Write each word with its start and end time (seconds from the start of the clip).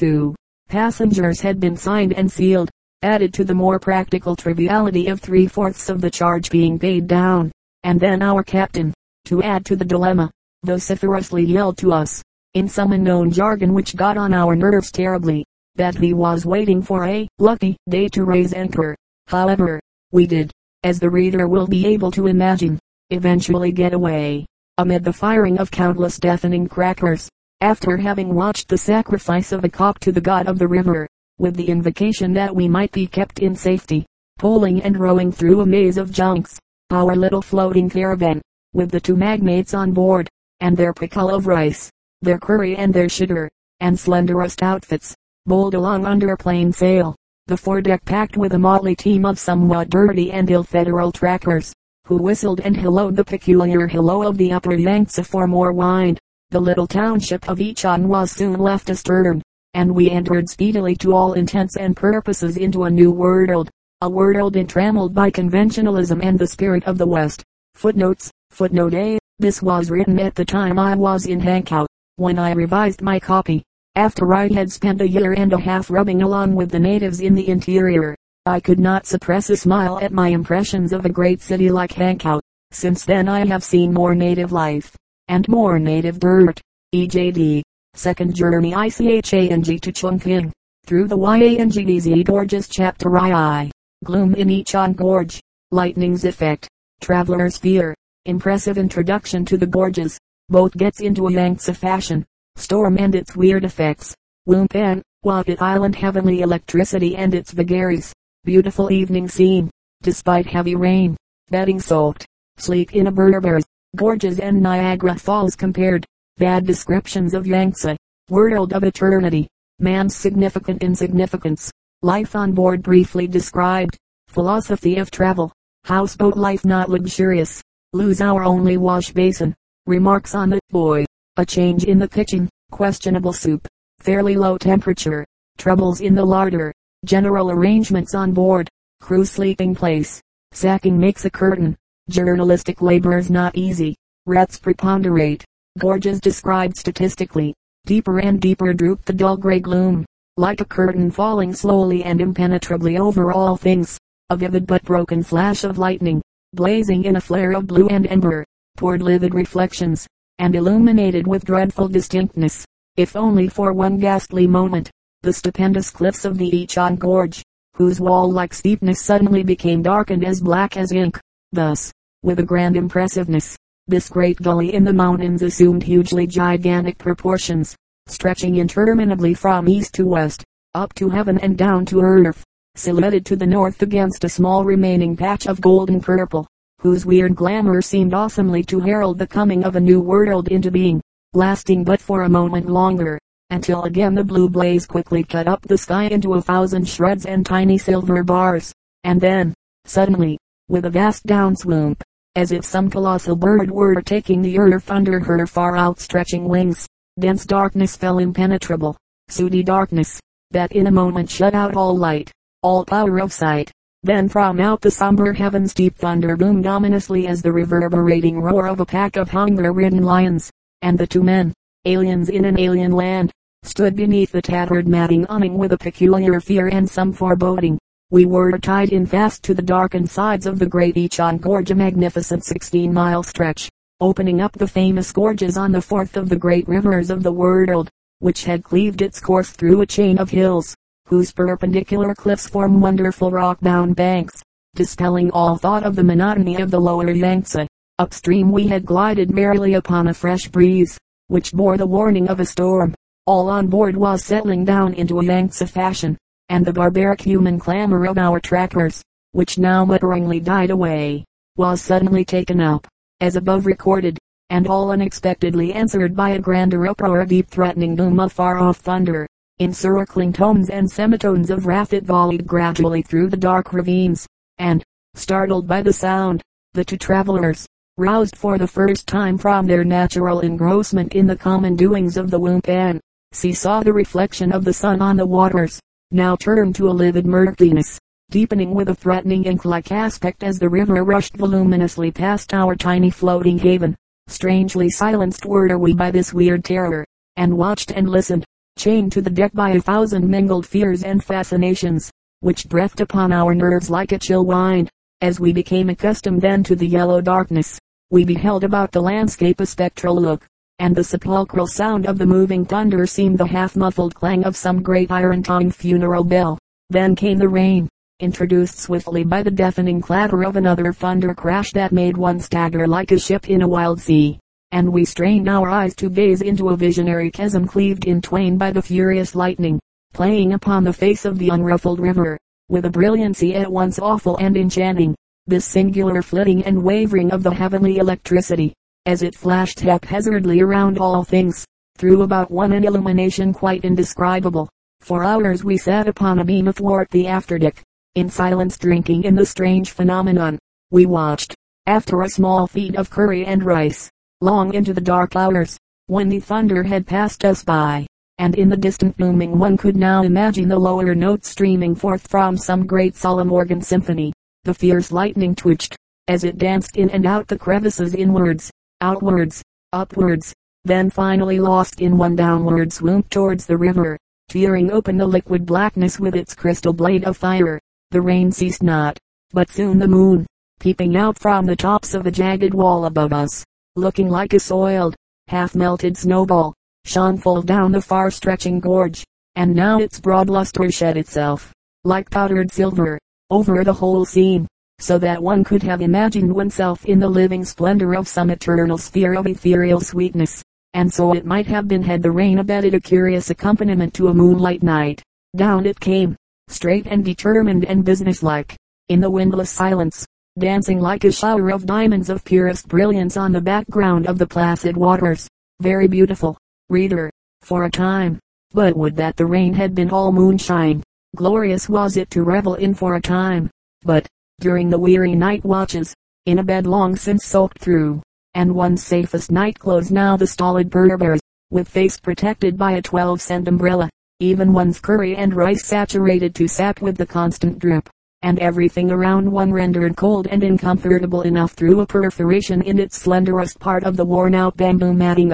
Two 0.00 0.34
passengers 0.70 1.42
had 1.42 1.60
been 1.60 1.76
signed 1.76 2.14
and 2.14 2.32
sealed, 2.32 2.70
added 3.02 3.34
to 3.34 3.44
the 3.44 3.52
more 3.52 3.78
practical 3.78 4.34
triviality 4.34 5.08
of 5.08 5.20
three-fourths 5.20 5.90
of 5.90 6.00
the 6.00 6.10
charge 6.10 6.48
being 6.48 6.78
paid 6.78 7.06
down. 7.06 7.52
And 7.82 8.00
then 8.00 8.22
our 8.22 8.42
captain, 8.42 8.94
to 9.26 9.42
add 9.42 9.66
to 9.66 9.76
the 9.76 9.84
dilemma, 9.84 10.30
vociferously 10.64 11.44
yelled 11.44 11.76
to 11.76 11.92
us, 11.92 12.22
in 12.54 12.66
some 12.66 12.92
unknown 12.92 13.30
jargon 13.30 13.74
which 13.74 13.94
got 13.94 14.16
on 14.16 14.32
our 14.32 14.56
nerves 14.56 14.90
terribly, 14.90 15.44
that 15.74 15.96
he 15.96 16.14
was 16.14 16.46
waiting 16.46 16.80
for 16.80 17.04
a 17.04 17.28
lucky 17.38 17.76
day 17.90 18.08
to 18.08 18.24
raise 18.24 18.54
anchor. 18.54 18.96
However, 19.26 19.78
we 20.12 20.26
did, 20.26 20.50
as 20.82 20.98
the 20.98 21.10
reader 21.10 21.46
will 21.46 21.66
be 21.66 21.86
able 21.86 22.10
to 22.12 22.26
imagine, 22.26 22.78
eventually 23.10 23.70
get 23.70 23.92
away, 23.92 24.46
amid 24.78 25.04
the 25.04 25.12
firing 25.12 25.58
of 25.58 25.70
countless 25.70 26.18
deafening 26.18 26.66
crackers, 26.68 27.28
after 27.62 27.98
having 27.98 28.34
watched 28.34 28.68
the 28.68 28.78
sacrifice 28.78 29.52
of 29.52 29.64
a 29.64 29.68
cock 29.68 30.00
to 30.00 30.10
the 30.12 30.20
god 30.20 30.48
of 30.48 30.58
the 30.58 30.66
river, 30.66 31.06
with 31.38 31.54
the 31.56 31.68
invocation 31.68 32.32
that 32.32 32.54
we 32.54 32.66
might 32.66 32.90
be 32.90 33.06
kept 33.06 33.40
in 33.40 33.54
safety, 33.54 34.06
poling 34.38 34.82
and 34.82 34.98
rowing 34.98 35.30
through 35.30 35.60
a 35.60 35.66
maze 35.66 35.98
of 35.98 36.10
junks, 36.10 36.58
our 36.90 37.14
little 37.14 37.42
floating 37.42 37.90
caravan, 37.90 38.40
with 38.72 38.90
the 38.90 39.00
two 39.00 39.14
magnates 39.14 39.74
on 39.74 39.92
board, 39.92 40.26
and 40.60 40.74
their 40.74 40.94
pickle 40.94 41.28
of 41.28 41.46
rice, 41.46 41.90
their 42.22 42.38
curry 42.38 42.76
and 42.76 42.94
their 42.94 43.10
sugar, 43.10 43.50
and 43.80 43.94
slenderest 43.94 44.62
outfits, 44.62 45.14
bowled 45.44 45.74
along 45.74 46.06
under 46.06 46.34
plain 46.38 46.72
sail, 46.72 47.14
the 47.46 47.56
foredeck 47.56 48.02
packed 48.06 48.38
with 48.38 48.54
a 48.54 48.58
motley 48.58 48.96
team 48.96 49.26
of 49.26 49.38
somewhat 49.38 49.90
dirty 49.90 50.32
and 50.32 50.50
ill 50.50 50.62
federal 50.62 51.12
trackers, 51.12 51.74
who 52.06 52.16
whistled 52.16 52.60
and 52.60 52.74
hillooed 52.74 53.16
the 53.16 53.24
peculiar 53.24 53.86
hilloa 53.86 54.28
of 54.28 54.38
the 54.38 54.50
upper 54.50 54.72
Yangtze 54.72 55.22
for 55.22 55.46
more 55.46 55.72
wind. 55.72 56.18
The 56.52 56.60
little 56.60 56.88
township 56.88 57.48
of 57.48 57.60
Ichang 57.60 58.06
was 58.06 58.32
soon 58.32 58.58
left 58.58 58.90
astern, 58.90 59.40
and 59.74 59.94
we 59.94 60.10
entered 60.10 60.48
speedily 60.48 60.96
to 60.96 61.14
all 61.14 61.34
intents 61.34 61.76
and 61.76 61.96
purposes 61.96 62.56
into 62.56 62.82
a 62.82 62.90
new 62.90 63.12
world, 63.12 63.70
a 64.00 64.10
world 64.10 64.56
entrammelled 64.56 65.14
by 65.14 65.30
conventionalism 65.30 66.20
and 66.24 66.36
the 66.36 66.48
spirit 66.48 66.82
of 66.88 66.98
the 66.98 67.06
West. 67.06 67.44
Footnotes, 67.76 68.32
footnote 68.50 68.94
A, 68.94 69.20
this 69.38 69.62
was 69.62 69.92
written 69.92 70.18
at 70.18 70.34
the 70.34 70.44
time 70.44 70.76
I 70.76 70.96
was 70.96 71.26
in 71.26 71.38
Hankow, 71.38 71.86
when 72.16 72.36
I 72.36 72.50
revised 72.50 73.00
my 73.00 73.20
copy. 73.20 73.62
After 73.94 74.34
I 74.34 74.52
had 74.52 74.72
spent 74.72 75.00
a 75.02 75.08
year 75.08 75.34
and 75.34 75.52
a 75.52 75.60
half 75.60 75.88
rubbing 75.88 76.22
along 76.22 76.56
with 76.56 76.72
the 76.72 76.80
natives 76.80 77.20
in 77.20 77.36
the 77.36 77.48
interior, 77.48 78.16
I 78.44 78.58
could 78.58 78.80
not 78.80 79.06
suppress 79.06 79.50
a 79.50 79.56
smile 79.56 80.00
at 80.00 80.12
my 80.12 80.30
impressions 80.30 80.92
of 80.92 81.04
a 81.04 81.10
great 81.10 81.42
city 81.42 81.70
like 81.70 81.92
Hankow. 81.92 82.40
Since 82.72 83.04
then 83.04 83.28
I 83.28 83.46
have 83.46 83.62
seen 83.62 83.94
more 83.94 84.16
native 84.16 84.50
life, 84.50 84.96
and 85.30 85.48
more 85.48 85.78
native 85.78 86.18
dirt. 86.18 86.60
E.J.D. 86.92 87.62
Second 87.94 88.34
Journey 88.34 88.72
ICHANG 88.72 89.80
to 89.80 89.92
Chungking. 89.92 90.52
Through 90.86 91.06
the 91.06 91.16
YANGTZE 91.16 92.24
Gorgeous 92.24 92.68
Chapter 92.68 93.08
II. 93.16 93.70
Gloom 94.04 94.34
in 94.34 94.48
Ichang 94.48 94.96
Gorge. 94.96 95.40
Lightning's 95.70 96.24
Effect. 96.24 96.68
Traveler's 97.00 97.56
Fear. 97.56 97.94
Impressive 98.26 98.76
Introduction 98.76 99.44
to 99.44 99.56
the 99.56 99.68
Gorges. 99.68 100.18
Boat 100.48 100.72
gets 100.72 101.00
into 101.00 101.28
a 101.28 101.32
Yangtze 101.32 101.72
fashion 101.74 102.26
storm 102.56 102.98
and 102.98 103.14
its 103.14 103.36
weird 103.36 103.64
effects. 103.64 104.14
Wumpan, 104.48 105.00
Wocket 105.22 105.62
Island 105.62 105.94
heavenly 105.94 106.40
electricity 106.40 107.14
and 107.16 107.34
its 107.34 107.52
vagaries. 107.52 108.12
Beautiful 108.44 108.90
evening 108.90 109.28
scene, 109.28 109.70
despite 110.02 110.46
heavy 110.46 110.74
rain. 110.74 111.16
Bedding 111.50 111.78
soaked. 111.78 112.26
Sleep 112.56 112.92
in 112.94 113.06
a 113.06 113.12
Burberrys. 113.12 113.64
Gorges 113.96 114.38
and 114.38 114.62
Niagara 114.62 115.18
Falls 115.18 115.56
compared. 115.56 116.06
Bad 116.38 116.64
descriptions 116.64 117.34
of 117.34 117.44
Yangtze. 117.44 117.96
World 118.28 118.72
of 118.72 118.84
eternity. 118.84 119.48
Man's 119.80 120.14
significant 120.14 120.82
insignificance. 120.82 121.72
Life 122.02 122.36
on 122.36 122.52
board 122.52 122.82
briefly 122.84 123.26
described. 123.26 123.96
Philosophy 124.28 124.98
of 124.98 125.10
travel. 125.10 125.52
Houseboat 125.84 126.36
life 126.36 126.64
not 126.64 126.88
luxurious. 126.88 127.60
Lose 127.92 128.20
our 128.20 128.44
only 128.44 128.76
wash 128.76 129.10
basin. 129.10 129.56
Remarks 129.86 130.36
on 130.36 130.50
the 130.50 130.60
boy. 130.70 131.04
A 131.36 131.44
change 131.44 131.82
in 131.84 131.98
the 131.98 132.08
kitchen. 132.08 132.48
Questionable 132.70 133.32
soup. 133.32 133.66
Fairly 133.98 134.36
low 134.36 134.56
temperature. 134.56 135.26
Troubles 135.58 136.00
in 136.00 136.14
the 136.14 136.24
larder. 136.24 136.72
General 137.04 137.50
arrangements 137.50 138.14
on 138.14 138.32
board. 138.32 138.68
Crew 139.00 139.24
sleeping 139.24 139.74
place. 139.74 140.20
Sacking 140.52 140.96
makes 140.96 141.24
a 141.24 141.30
curtain. 141.30 141.76
Journalistic 142.10 142.82
labor 142.82 143.16
is 143.18 143.30
not 143.30 143.56
easy. 143.56 143.94
Rats 144.26 144.58
preponderate. 144.58 145.44
Gorges 145.78 146.18
described 146.18 146.76
statistically. 146.76 147.54
Deeper 147.86 148.18
and 148.18 148.40
deeper 148.40 148.72
drooped 148.72 149.06
the 149.06 149.12
dull 149.12 149.36
gray 149.36 149.60
gloom. 149.60 150.04
Like 150.36 150.60
a 150.60 150.64
curtain 150.64 151.12
falling 151.12 151.54
slowly 151.54 152.02
and 152.02 152.20
impenetrably 152.20 152.98
over 152.98 153.30
all 153.30 153.56
things. 153.56 153.96
A 154.28 154.36
vivid 154.36 154.66
but 154.66 154.82
broken 154.82 155.22
flash 155.22 155.62
of 155.62 155.78
lightning, 155.78 156.20
blazing 156.52 157.04
in 157.04 157.14
a 157.14 157.20
flare 157.20 157.52
of 157.52 157.68
blue 157.68 157.86
and 157.86 158.08
ember, 158.08 158.44
poured 158.76 159.02
livid 159.02 159.32
reflections, 159.32 160.04
and 160.40 160.56
illuminated 160.56 161.28
with 161.28 161.44
dreadful 161.44 161.86
distinctness, 161.86 162.64
if 162.96 163.14
only 163.14 163.46
for 163.46 163.72
one 163.72 163.98
ghastly 163.98 164.48
moment, 164.48 164.90
the 165.22 165.32
stupendous 165.32 165.90
cliffs 165.90 166.24
of 166.24 166.38
the 166.38 166.50
Ichang 166.50 166.98
Gorge, 166.98 167.44
whose 167.74 168.00
wall-like 168.00 168.52
steepness 168.52 169.00
suddenly 169.00 169.44
became 169.44 169.80
darkened 169.80 170.24
as 170.24 170.40
black 170.40 170.76
as 170.76 170.90
ink. 170.90 171.20
Thus, 171.52 171.92
with 172.22 172.38
a 172.38 172.42
grand 172.42 172.76
impressiveness, 172.76 173.56
this 173.86 174.10
great 174.10 174.36
gully 174.42 174.74
in 174.74 174.84
the 174.84 174.92
mountains 174.92 175.40
assumed 175.40 175.82
hugely 175.82 176.26
gigantic 176.26 176.98
proportions, 176.98 177.74
stretching 178.08 178.56
interminably 178.56 179.32
from 179.32 179.66
east 179.66 179.94
to 179.94 180.06
west, 180.06 180.44
up 180.74 180.92
to 180.92 181.08
heaven 181.08 181.38
and 181.38 181.56
down 181.56 181.86
to 181.86 182.00
earth, 182.00 182.44
silhouetted 182.74 183.24
to 183.24 183.36
the 183.36 183.46
north 183.46 183.80
against 183.80 184.24
a 184.24 184.28
small 184.28 184.66
remaining 184.66 185.16
patch 185.16 185.46
of 185.46 185.62
golden 185.62 185.98
purple, 185.98 186.46
whose 186.78 187.06
weird 187.06 187.34
glamour 187.34 187.80
seemed 187.80 188.12
awesomely 188.12 188.62
to 188.62 188.80
herald 188.80 189.18
the 189.18 189.26
coming 189.26 189.64
of 189.64 189.76
a 189.76 189.80
new 189.80 189.98
world 189.98 190.48
into 190.48 190.70
being, 190.70 191.00
lasting 191.32 191.84
but 191.84 192.02
for 192.02 192.22
a 192.22 192.28
moment 192.28 192.68
longer, 192.68 193.18
until 193.48 193.84
again 193.84 194.14
the 194.14 194.22
blue 194.22 194.48
blaze 194.48 194.84
quickly 194.86 195.24
cut 195.24 195.48
up 195.48 195.62
the 195.62 195.78
sky 195.78 196.04
into 196.04 196.34
a 196.34 196.42
thousand 196.42 196.86
shreds 196.86 197.24
and 197.24 197.46
tiny 197.46 197.78
silver 197.78 198.22
bars, 198.22 198.74
and 199.04 199.18
then, 199.22 199.54
suddenly, 199.86 200.38
with 200.68 200.84
a 200.84 200.90
vast 200.90 201.26
downswoop, 201.26 201.96
as 202.36 202.52
if 202.52 202.64
some 202.64 202.88
colossal 202.88 203.34
bird 203.34 203.70
were 203.70 204.00
taking 204.00 204.40
the 204.40 204.58
earth 204.58 204.90
under 204.90 205.18
her 205.18 205.46
far 205.46 205.76
outstretching 205.76 206.48
wings, 206.48 206.86
dense 207.18 207.44
darkness 207.44 207.96
fell 207.96 208.18
impenetrable, 208.18 208.96
sooty 209.28 209.62
darkness, 209.62 210.20
that 210.50 210.72
in 210.72 210.86
a 210.86 210.90
moment 210.90 211.28
shut 211.28 211.54
out 211.54 211.76
all 211.76 211.96
light, 211.96 212.30
all 212.62 212.84
power 212.84 213.20
of 213.20 213.32
sight, 213.32 213.72
then 214.02 214.28
from 214.28 214.60
out 214.60 214.80
the 214.80 214.90
somber 214.90 215.32
heavens 215.32 215.74
deep 215.74 215.96
thunder 215.96 216.36
boomed 216.36 216.66
ominously 216.66 217.26
as 217.26 217.42
the 217.42 217.52
reverberating 217.52 218.40
roar 218.40 218.66
of 218.66 218.80
a 218.80 218.86
pack 218.86 219.16
of 219.16 219.28
hunger-ridden 219.28 220.02
lions. 220.02 220.50
And 220.82 220.96
the 220.96 221.06
two 221.06 221.22
men, 221.22 221.52
aliens 221.84 222.30
in 222.30 222.44
an 222.46 222.58
alien 222.58 222.92
land, 222.92 223.30
stood 223.62 223.94
beneath 223.94 224.32
the 224.32 224.40
tattered 224.40 224.88
matting 224.88 225.24
humming 225.24 225.58
with 225.58 225.72
a 225.72 225.78
peculiar 225.78 226.40
fear 226.40 226.68
and 226.68 226.88
some 226.88 227.12
foreboding. 227.12 227.78
We 228.12 228.26
were 228.26 228.58
tied 228.58 228.88
in 228.88 229.06
fast 229.06 229.44
to 229.44 229.54
the 229.54 229.62
darkened 229.62 230.10
sides 230.10 230.44
of 230.44 230.58
the 230.58 230.66
great 230.66 230.96
Ichang 230.96 231.40
Gorge 231.40 231.70
a 231.70 231.76
magnificent 231.76 232.44
16 232.44 232.92
mile 232.92 233.22
stretch, 233.22 233.70
opening 234.00 234.40
up 234.40 234.50
the 234.50 234.66
famous 234.66 235.12
gorges 235.12 235.56
on 235.56 235.70
the 235.70 235.80
fourth 235.80 236.16
of 236.16 236.28
the 236.28 236.34
great 236.34 236.66
rivers 236.66 237.08
of 237.08 237.22
the 237.22 237.30
world, 237.30 237.88
which 238.18 238.46
had 238.46 238.64
cleaved 238.64 239.00
its 239.00 239.20
course 239.20 239.50
through 239.50 239.80
a 239.80 239.86
chain 239.86 240.18
of 240.18 240.30
hills 240.30 240.74
whose 241.06 241.30
perpendicular 241.30 242.12
cliffs 242.16 242.48
form 242.48 242.80
wonderful 242.80 243.30
rock-bound 243.30 243.94
banks, 243.94 244.42
dispelling 244.74 245.30
all 245.30 245.56
thought 245.56 245.84
of 245.84 245.94
the 245.94 246.02
monotony 246.02 246.60
of 246.60 246.72
the 246.72 246.80
lower 246.80 247.08
Yangtze. 247.12 247.68
Upstream 248.00 248.50
we 248.50 248.66
had 248.66 248.84
glided 248.84 249.30
merrily 249.30 249.74
upon 249.74 250.08
a 250.08 250.14
fresh 250.14 250.48
breeze, 250.48 250.98
which 251.28 251.52
bore 251.52 251.76
the 251.76 251.86
warning 251.86 252.26
of 252.26 252.40
a 252.40 252.44
storm. 252.44 252.92
All 253.26 253.48
on 253.48 253.68
board 253.68 253.96
was 253.96 254.24
settling 254.24 254.64
down 254.64 254.94
into 254.94 255.20
a 255.20 255.24
Yangtze 255.24 255.66
fashion, 255.66 256.18
and 256.50 256.66
the 256.66 256.72
barbaric 256.72 257.22
human 257.22 257.58
clamor 257.58 258.04
of 258.04 258.18
our 258.18 258.38
trackers, 258.38 259.02
which 259.32 259.58
now 259.58 259.84
mutteringly 259.86 260.38
died 260.38 260.68
away, 260.68 261.24
was 261.56 261.80
suddenly 261.80 262.24
taken 262.24 262.60
up, 262.60 262.86
as 263.20 263.36
above 263.36 263.64
recorded, 263.64 264.18
and 264.50 264.66
all 264.66 264.90
unexpectedly 264.90 265.72
answered 265.72 266.14
by 266.14 266.30
a 266.30 266.38
grander 266.38 266.86
uproar 266.86 267.22
a 267.22 267.26
deep 267.26 267.48
threatening 267.48 267.96
doom 267.96 268.20
of 268.20 268.32
far-off 268.32 268.76
thunder 268.76 269.26
encircling 269.60 270.32
tones 270.32 270.70
and 270.70 270.90
semitones 270.90 271.50
of 271.50 271.66
wrath 271.66 271.92
it 271.92 272.04
volleyed 272.04 272.46
gradually 272.46 273.02
through 273.02 273.28
the 273.28 273.36
dark 273.36 273.74
ravines, 273.74 274.26
and, 274.56 274.82
startled 275.14 275.68
by 275.68 275.82
the 275.82 275.92
sound, 275.92 276.42
the 276.72 276.82
two 276.82 276.96
travelers, 276.96 277.66
roused 277.98 278.34
for 278.36 278.56
the 278.56 278.66
first 278.66 279.06
time 279.06 279.36
from 279.36 279.66
their 279.66 279.84
natural 279.84 280.40
engrossment 280.40 281.12
in 281.12 281.26
the 281.26 281.36
common 281.36 281.76
doings 281.76 282.16
of 282.16 282.30
the 282.30 282.40
Wumpan, 282.40 282.98
see 283.32 283.52
saw 283.52 283.82
the 283.82 283.92
reflection 283.92 284.50
of 284.50 284.64
the 284.64 284.72
sun 284.72 285.02
on 285.02 285.18
the 285.18 285.26
waters, 285.26 285.78
now 286.12 286.34
turned 286.34 286.74
to 286.74 286.88
a 286.88 286.90
livid 286.90 287.26
murkiness, 287.26 287.98
deepening 288.30 288.74
with 288.74 288.88
a 288.88 288.94
threatening 288.94 289.44
ink-like 289.44 289.92
aspect 289.92 290.42
as 290.42 290.58
the 290.58 290.68
river 290.68 291.04
rushed 291.04 291.36
voluminously 291.36 292.10
past 292.10 292.52
our 292.52 292.74
tiny 292.74 293.10
floating 293.10 293.58
haven. 293.58 293.96
Strangely 294.26 294.90
silenced 294.90 295.46
were 295.46 295.78
we 295.78 295.94
by 295.94 296.10
this 296.10 296.32
weird 296.32 296.64
terror, 296.64 297.04
and 297.36 297.56
watched 297.56 297.90
and 297.90 298.08
listened, 298.08 298.44
chained 298.76 299.12
to 299.12 299.20
the 299.20 299.30
deck 299.30 299.52
by 299.52 299.70
a 299.70 299.80
thousand 299.80 300.28
mingled 300.28 300.66
fears 300.66 301.02
and 301.02 301.22
fascinations, 301.22 302.10
which 302.40 302.68
breathed 302.68 303.00
upon 303.00 303.32
our 303.32 303.54
nerves 303.54 303.90
like 303.90 304.12
a 304.12 304.18
chill 304.18 304.44
wind. 304.44 304.90
As 305.20 305.38
we 305.38 305.52
became 305.52 305.90
accustomed 305.90 306.40
then 306.40 306.62
to 306.64 306.74
the 306.74 306.86
yellow 306.86 307.20
darkness, 307.20 307.78
we 308.10 308.24
beheld 308.24 308.64
about 308.64 308.90
the 308.90 309.00
landscape 309.02 309.60
a 309.60 309.66
spectral 309.66 310.20
look, 310.20 310.46
and 310.80 310.96
the 310.96 311.04
sepulchral 311.04 311.66
sound 311.66 312.06
of 312.06 312.18
the 312.18 312.26
moving 312.26 312.64
thunder 312.64 313.06
seemed 313.06 313.36
the 313.36 313.46
half-muffled 313.46 314.14
clang 314.14 314.42
of 314.44 314.56
some 314.56 314.82
great 314.82 315.10
iron-tongued 315.10 315.74
funeral 315.74 316.24
bell. 316.24 316.58
Then 316.88 317.14
came 317.14 317.38
the 317.38 317.48
rain, 317.48 317.88
introduced 318.18 318.78
swiftly 318.78 319.22
by 319.22 319.42
the 319.42 319.50
deafening 319.50 320.00
clatter 320.00 320.42
of 320.42 320.56
another 320.56 320.92
thunder 320.92 321.34
crash 321.34 321.72
that 321.72 321.92
made 321.92 322.16
one 322.16 322.40
stagger 322.40 322.88
like 322.88 323.12
a 323.12 323.18
ship 323.18 323.48
in 323.50 323.62
a 323.62 323.68
wild 323.68 324.00
sea, 324.00 324.40
and 324.72 324.90
we 324.90 325.04
strained 325.04 325.48
our 325.48 325.68
eyes 325.68 325.94
to 325.96 326.08
gaze 326.08 326.40
into 326.40 326.70
a 326.70 326.76
visionary 326.76 327.30
chasm 327.30 327.66
cleaved 327.66 328.06
in 328.06 328.22
twain 328.22 328.56
by 328.56 328.72
the 328.72 328.82
furious 328.82 329.34
lightning, 329.34 329.78
playing 330.14 330.54
upon 330.54 330.82
the 330.82 330.92
face 330.92 331.26
of 331.26 331.38
the 331.38 331.50
unruffled 331.50 332.00
river, 332.00 332.38
with 332.68 332.86
a 332.86 332.90
brilliancy 332.90 333.54
at 333.54 333.70
once 333.70 333.98
awful 333.98 334.38
and 334.38 334.56
enchanting. 334.56 335.14
This 335.46 335.64
singular 335.64 336.22
flitting 336.22 336.64
and 336.64 336.82
wavering 336.82 337.32
of 337.32 337.42
the 337.42 337.52
heavenly 337.52 337.98
electricity, 337.98 338.72
as 339.06 339.22
it 339.22 339.34
flashed 339.34 339.80
haphazardly 339.80 340.60
around 340.60 340.98
all 340.98 341.24
things, 341.24 341.64
threw 341.96 342.22
about 342.22 342.50
one 342.50 342.72
an 342.72 342.84
illumination 342.84 343.52
quite 343.52 343.84
indescribable. 343.84 344.68
For 345.00 345.24
hours 345.24 345.64
we 345.64 345.78
sat 345.78 346.06
upon 346.06 346.38
a 346.38 346.44
beam 346.44 346.68
athwart 346.68 347.08
the 347.10 347.24
afterdeck, 347.24 347.82
in 348.14 348.28
silence 348.28 348.76
drinking 348.76 349.24
in 349.24 349.34
the 349.34 349.46
strange 349.46 349.90
phenomenon. 349.90 350.58
We 350.90 351.06
watched, 351.06 351.54
after 351.86 352.20
a 352.22 352.28
small 352.28 352.66
feed 352.66 352.96
of 352.96 353.08
curry 353.08 353.46
and 353.46 353.64
rice, 353.64 354.10
long 354.40 354.74
into 354.74 354.92
the 354.92 355.00
dark 355.00 355.34
hours, 355.34 355.78
when 356.06 356.28
the 356.28 356.40
thunder 356.40 356.82
had 356.82 357.06
passed 357.06 357.44
us 357.44 357.64
by, 357.64 358.06
and 358.38 358.54
in 358.54 358.68
the 358.68 358.76
distant 358.76 359.16
booming 359.16 359.58
one 359.58 359.76
could 359.76 359.96
now 359.96 360.22
imagine 360.22 360.68
the 360.68 360.78
lower 360.78 361.14
notes 361.14 361.48
streaming 361.48 361.94
forth 361.94 362.26
from 362.26 362.56
some 362.56 362.86
great 362.86 363.16
solemn 363.16 363.50
organ 363.52 363.80
symphony. 363.80 364.32
The 364.64 364.74
fierce 364.74 365.10
lightning 365.10 365.54
twitched, 365.54 365.96
as 366.28 366.44
it 366.44 366.58
danced 366.58 366.96
in 366.96 367.08
and 367.10 367.26
out 367.26 367.48
the 367.48 367.58
crevices 367.58 368.14
inwards, 368.14 368.70
outwards, 369.00 369.62
upwards, 369.92 370.54
then 370.84 371.10
finally 371.10 371.58
lost 371.58 372.00
in 372.00 372.16
one 372.16 372.36
downward 372.36 372.92
swoop 372.92 373.28
towards 373.30 373.66
the 373.66 373.76
river, 373.76 374.18
tearing 374.48 374.90
open 374.90 375.16
the 375.16 375.26
liquid 375.26 375.66
blackness 375.66 376.18
with 376.18 376.34
its 376.34 376.54
crystal 376.54 376.92
blade 376.92 377.24
of 377.24 377.36
fire. 377.36 377.78
The 378.10 378.20
rain 378.20 378.50
ceased 378.50 378.82
not, 378.82 379.18
but 379.52 379.70
soon 379.70 379.98
the 379.98 380.08
moon, 380.08 380.46
peeping 380.80 381.16
out 381.16 381.38
from 381.38 381.66
the 381.66 381.76
tops 381.76 382.14
of 382.14 382.24
the 382.24 382.30
jagged 382.30 382.74
wall 382.74 383.04
above 383.04 383.32
us, 383.32 383.64
looking 383.96 384.28
like 384.28 384.52
a 384.52 384.60
soiled, 384.60 385.14
half-melted 385.48 386.16
snowball, 386.16 386.74
shone 387.04 387.36
full 387.36 387.62
down 387.62 387.92
the 387.92 388.00
far 388.00 388.30
stretching 388.30 388.80
gorge, 388.80 389.24
and 389.54 389.74
now 389.74 389.98
its 389.98 390.20
broad 390.20 390.48
luster 390.48 390.90
shed 390.90 391.16
itself, 391.16 391.72
like 392.04 392.30
powdered 392.30 392.72
silver, 392.72 393.18
over 393.50 393.84
the 393.84 393.92
whole 393.92 394.24
scene, 394.24 394.66
so 395.00 395.18
that 395.18 395.42
one 395.42 395.64
could 395.64 395.82
have 395.82 396.02
imagined 396.02 396.54
oneself 396.54 397.04
in 397.06 397.18
the 397.18 397.28
living 397.28 397.64
splendor 397.64 398.14
of 398.14 398.28
some 398.28 398.50
eternal 398.50 398.98
sphere 398.98 399.34
of 399.34 399.46
ethereal 399.46 400.00
sweetness. 400.00 400.62
And 400.94 401.12
so 401.12 401.34
it 401.34 401.46
might 401.46 401.66
have 401.66 401.88
been 401.88 402.02
had 402.02 402.22
the 402.22 402.30
rain 402.30 402.58
abetted 402.58 402.94
a 402.94 403.00
curious 403.00 403.50
accompaniment 403.50 404.12
to 404.14 404.28
a 404.28 404.34
moonlight 404.34 404.82
night. 404.82 405.22
Down 405.56 405.86
it 405.86 405.98
came, 405.98 406.36
straight 406.68 407.06
and 407.06 407.24
determined 407.24 407.84
and 407.84 408.04
businesslike, 408.04 408.76
in 409.08 409.20
the 409.20 409.30
windless 409.30 409.70
silence, 409.70 410.26
dancing 410.58 411.00
like 411.00 411.24
a 411.24 411.32
shower 411.32 411.70
of 411.70 411.86
diamonds 411.86 412.28
of 412.28 412.44
purest 412.44 412.88
brilliance 412.88 413.36
on 413.36 413.52
the 413.52 413.60
background 413.60 414.26
of 414.26 414.38
the 414.38 414.46
placid 414.46 414.96
waters. 414.96 415.48
Very 415.80 416.08
beautiful, 416.08 416.58
reader, 416.88 417.30
for 417.62 417.84
a 417.84 417.90
time. 417.90 418.38
But 418.72 418.96
would 418.96 419.16
that 419.16 419.36
the 419.36 419.46
rain 419.46 419.72
had 419.72 419.94
been 419.94 420.10
all 420.10 420.30
moonshine. 420.30 421.02
Glorious 421.36 421.88
was 421.88 422.16
it 422.16 422.30
to 422.30 422.42
revel 422.42 422.74
in 422.74 422.94
for 422.94 423.14
a 423.14 423.20
time, 423.20 423.70
but, 424.02 424.26
during 424.60 424.90
the 424.90 424.98
weary 424.98 425.34
night 425.34 425.64
watches, 425.64 426.14
in 426.46 426.58
a 426.58 426.62
bed 426.62 426.86
long 426.86 427.16
since 427.16 427.44
soaked 427.44 427.78
through, 427.78 428.22
and 428.54 428.74
one's 428.74 429.02
safest 429.02 429.50
night 429.50 429.78
clothes 429.78 430.10
now 430.10 430.36
the 430.36 430.46
stolid 430.46 430.90
Burberrys, 430.90 431.40
with 431.70 431.88
face 431.88 432.20
protected 432.20 432.76
by 432.76 432.92
a 432.92 433.02
twelve 433.02 433.40
cent 433.40 433.66
umbrella, 433.66 434.08
even 434.38 434.72
one's 434.72 435.00
curry 435.00 435.36
and 435.36 435.54
rice 435.54 435.84
saturated 435.84 436.54
to 436.54 436.68
sap 436.68 437.00
with 437.00 437.16
the 437.16 437.26
constant 437.26 437.78
drip, 437.78 438.08
and 438.42 438.58
everything 438.58 439.10
around 439.10 439.50
one 439.50 439.72
rendered 439.72 440.16
cold 440.16 440.46
and 440.46 440.62
uncomfortable 440.62 441.42
enough 441.42 441.72
through 441.72 442.00
a 442.00 442.06
perforation 442.06 442.82
in 442.82 442.98
its 442.98 443.18
slenderest 443.18 443.78
part 443.78 444.04
of 444.04 444.16
the 444.16 444.24
worn 444.24 444.54
out 444.54 444.76
bamboo 444.76 445.12
matting. 445.12 445.52